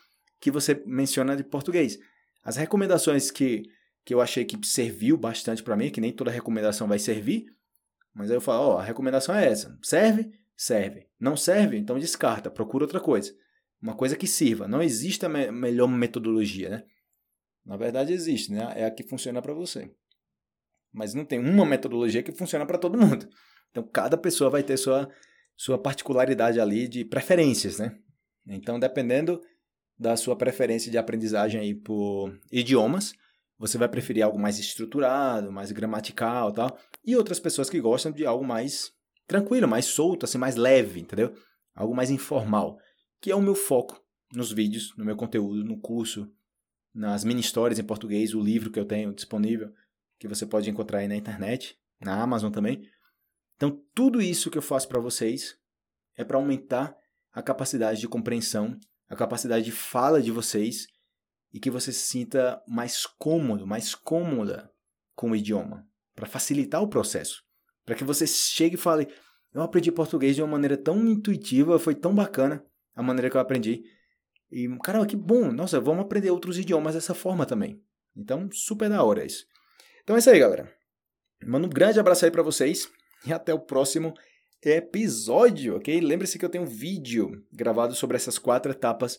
que 0.41 0.51
você 0.51 0.83
menciona 0.87 1.37
de 1.37 1.45
português. 1.45 1.99
As 2.43 2.57
recomendações 2.57 3.31
que, 3.31 3.65
que 4.09 4.15
eu 4.15 4.23
achei 4.23 4.43
que 4.43 4.67
serviu 4.67 5.19
bastante 5.19 5.63
para 5.63 5.77
mim, 5.77 5.91
que 5.91 6.01
nem 6.01 6.11
toda 6.11 6.31
recomendação 6.31 6.89
vai 6.89 6.99
servir, 6.99 7.45
mas 8.15 8.31
aí 8.31 8.39
eu 8.39 8.41
falo, 8.41 8.63
ó, 8.63 8.75
oh, 8.77 8.79
a 8.79 8.83
recomendação 8.83 9.35
é 9.35 9.47
essa. 9.47 9.79
Serve? 9.83 10.33
Serve. 10.57 11.07
Não 11.21 11.37
serve? 11.37 11.77
Então 11.77 11.99
descarta, 11.99 12.51
procura 12.51 12.85
outra 12.85 13.01
coisa. 13.01 13.37
Uma 13.83 13.95
coisa 13.95 14.17
que 14.17 14.27
sirva. 14.27 14.67
Não 14.67 14.81
existe 14.81 15.27
a 15.27 15.29
me 15.29 15.51
melhor 15.51 15.89
metodologia, 15.89 16.71
né? 16.71 16.85
Na 17.67 17.77
verdade 17.77 18.15
existe, 18.15 18.51
né? 18.51 18.73
É 18.77 18.87
a 18.87 18.91
que 18.91 19.03
funciona 19.03 19.43
para 19.43 19.53
você. 19.53 19.95
Mas 20.91 21.13
não 21.13 21.27
tem 21.27 21.39
uma 21.39 21.67
metodologia 21.67 22.23
que 22.23 22.33
funciona 22.33 22.65
para 22.65 22.79
todo 22.79 22.97
mundo. 22.97 23.29
Então 23.71 23.83
cada 23.83 24.17
pessoa 24.17 24.49
vai 24.49 24.63
ter 24.63 24.79
sua 24.79 25.07
sua 25.55 25.77
particularidade 25.77 26.59
ali 26.59 26.89
de 26.89 27.05
preferências, 27.05 27.79
né? 27.79 27.95
Então 28.47 28.81
dependendo 28.81 29.39
da 29.99 30.17
sua 30.17 30.35
preferência 30.35 30.91
de 30.91 30.97
aprendizagem 30.97 31.61
aí 31.61 31.75
por 31.75 32.35
idiomas, 32.51 33.13
você 33.59 33.77
vai 33.77 33.89
preferir 33.89 34.23
algo 34.23 34.39
mais 34.39 34.59
estruturado, 34.59 35.51
mais 35.51 35.73
gramatical, 35.73 36.53
tal, 36.53 36.79
e 37.05 37.17
outras 37.17 37.41
pessoas 37.41 37.69
que 37.69 37.81
gostam 37.81 38.13
de 38.13 38.25
algo 38.25 38.45
mais 38.45 38.93
tranquilo, 39.27 39.69
mais 39.69 39.87
solto, 39.87 40.25
assim, 40.25 40.39
mais 40.39 40.57
leve, 40.57 41.01
entendeu? 41.01 41.35
Algo 41.75 41.95
mais 41.95 42.11
informal 42.11 42.79
que 43.21 43.31
é 43.31 43.35
o 43.35 43.43
meu 43.43 43.55
foco 43.55 44.03
nos 44.33 44.53
vídeos, 44.53 44.95
no 44.97 45.05
meu 45.05 45.17
conteúdo, 45.17 45.65
no 45.65 45.79
curso, 45.79 46.31
nas 46.95 47.25
mini 47.25 47.41
histórias 47.41 47.79
em 47.79 47.85
português, 47.85 48.35
o 48.35 48.41
livro 48.41 48.71
que 48.71 48.79
eu 48.79 48.85
tenho 48.85 49.15
disponível, 49.15 49.73
que 50.19 50.29
você 50.29 50.47
pode 50.47 50.69
encontrar 50.69 50.99
aí 50.99 51.09
na 51.09 51.17
internet, 51.17 51.79
na 52.01 52.21
Amazon 52.21 52.51
também. 52.51 52.89
Então, 53.57 53.83
tudo 53.95 54.21
isso 54.21 54.51
que 54.51 54.59
eu 54.59 54.63
faço 54.63 54.89
para 54.89 55.01
vocês 55.01 55.57
é 56.17 56.25
para 56.25 56.37
aumentar 56.37 56.97
a 57.33 57.43
capacidade 57.43 58.01
de 58.01 58.09
compreensão, 58.09 58.79
a 59.09 59.17
capacidade 59.17 59.65
de 59.65 59.73
fala 59.73 60.23
de 60.23 60.31
vocês 60.31 60.87
e 61.59 61.61
que 61.61 61.73
você 61.73 61.93
se 61.93 62.07
sinta 62.07 62.63
mais 62.69 63.05
cômodo, 63.05 63.67
mais 63.67 63.93
cômoda 63.93 64.71
com 65.17 65.33
o 65.33 65.37
idioma, 65.37 65.85
para 66.15 66.25
facilitar 66.25 66.81
o 66.81 66.87
processo, 66.87 67.43
para 67.85 67.97
que 67.97 68.05
você 68.05 68.29
chegue 68.29 68.77
e 68.77 68.79
fale: 68.79 69.09
"Eu 69.53 69.63
aprendi 69.63 69.91
português 69.91 70.37
de 70.37 70.43
uma 70.43 70.53
maneira 70.53 70.77
tão 70.77 71.05
intuitiva, 71.05 71.77
foi 71.77 71.97
tão 71.97 72.15
bacana" 72.15 72.65
a 72.95 73.03
maneira 73.03 73.29
que 73.29 73.37
eu 73.37 73.41
aprendi. 73.41 73.83
E, 74.53 74.69
caramba, 74.85 75.05
que 75.05 75.17
bom! 75.17 75.51
Nossa, 75.51 75.81
vamos 75.81 76.05
aprender 76.05 76.31
outros 76.31 76.59
idiomas 76.59 76.95
dessa 76.95 77.13
forma 77.13 77.45
também. 77.45 77.83
Então, 78.17 78.49
super 78.53 78.89
da 78.89 79.03
hora 79.03 79.25
isso. 79.25 79.45
Então 80.05 80.15
é 80.15 80.21
isso 80.21 80.31
aí, 80.31 80.39
galera. 80.39 80.73
Mando 81.45 81.67
um 81.67 81.71
grande 81.71 81.99
abraço 81.99 82.25
aí 82.25 82.31
para 82.31 82.43
vocês 82.43 82.89
e 83.27 83.33
até 83.33 83.53
o 83.53 83.59
próximo 83.59 84.15
episódio, 84.63 85.77
ok? 85.77 86.01
Lembre-se 86.01 86.39
que 86.39 86.45
eu 86.45 86.49
tenho 86.49 86.65
um 86.65 86.69
vídeo 86.69 87.45
gravado 87.53 87.97
sobre 87.97 88.17
essas 88.17 88.39
quatro 88.39 88.71
etapas 88.71 89.19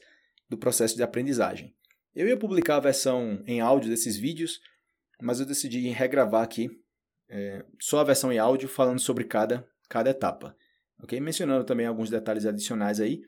do 0.49 0.57
processo 0.57 0.95
de 0.95 1.03
aprendizagem. 1.03 1.75
Eu 2.15 2.27
ia 2.27 2.37
publicar 2.37 2.77
a 2.77 2.81
versão 2.81 3.43
em 3.45 3.61
áudio 3.61 3.89
desses 3.89 4.17
vídeos, 4.17 4.59
mas 5.21 5.39
eu 5.39 5.45
decidi 5.45 5.89
regravar 5.89 6.43
aqui 6.43 6.69
é, 7.29 7.63
só 7.79 7.99
a 7.99 8.03
versão 8.03 8.31
em 8.31 8.39
áudio 8.39 8.67
falando 8.67 8.99
sobre 8.99 9.23
cada, 9.23 9.67
cada 9.87 10.09
etapa, 10.09 10.55
ok? 11.01 11.19
Mencionando 11.19 11.63
também 11.63 11.85
alguns 11.85 12.09
detalhes 12.09 12.45
adicionais 12.45 12.99
aí 12.99 13.21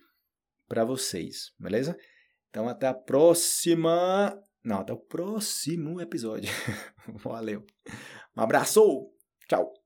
para 0.68 0.84
vocês, 0.84 1.54
beleza? 1.60 1.98
Então 2.50 2.68
até 2.68 2.88
a 2.88 2.94
próxima. 2.94 4.38
Não, 4.64 4.80
até 4.80 4.94
o 4.94 4.98
próximo 4.98 6.00
episódio. 6.02 6.52
Valeu. 7.24 7.66
Um 8.36 8.42
abraço. 8.42 9.12
Tchau. 9.48 9.81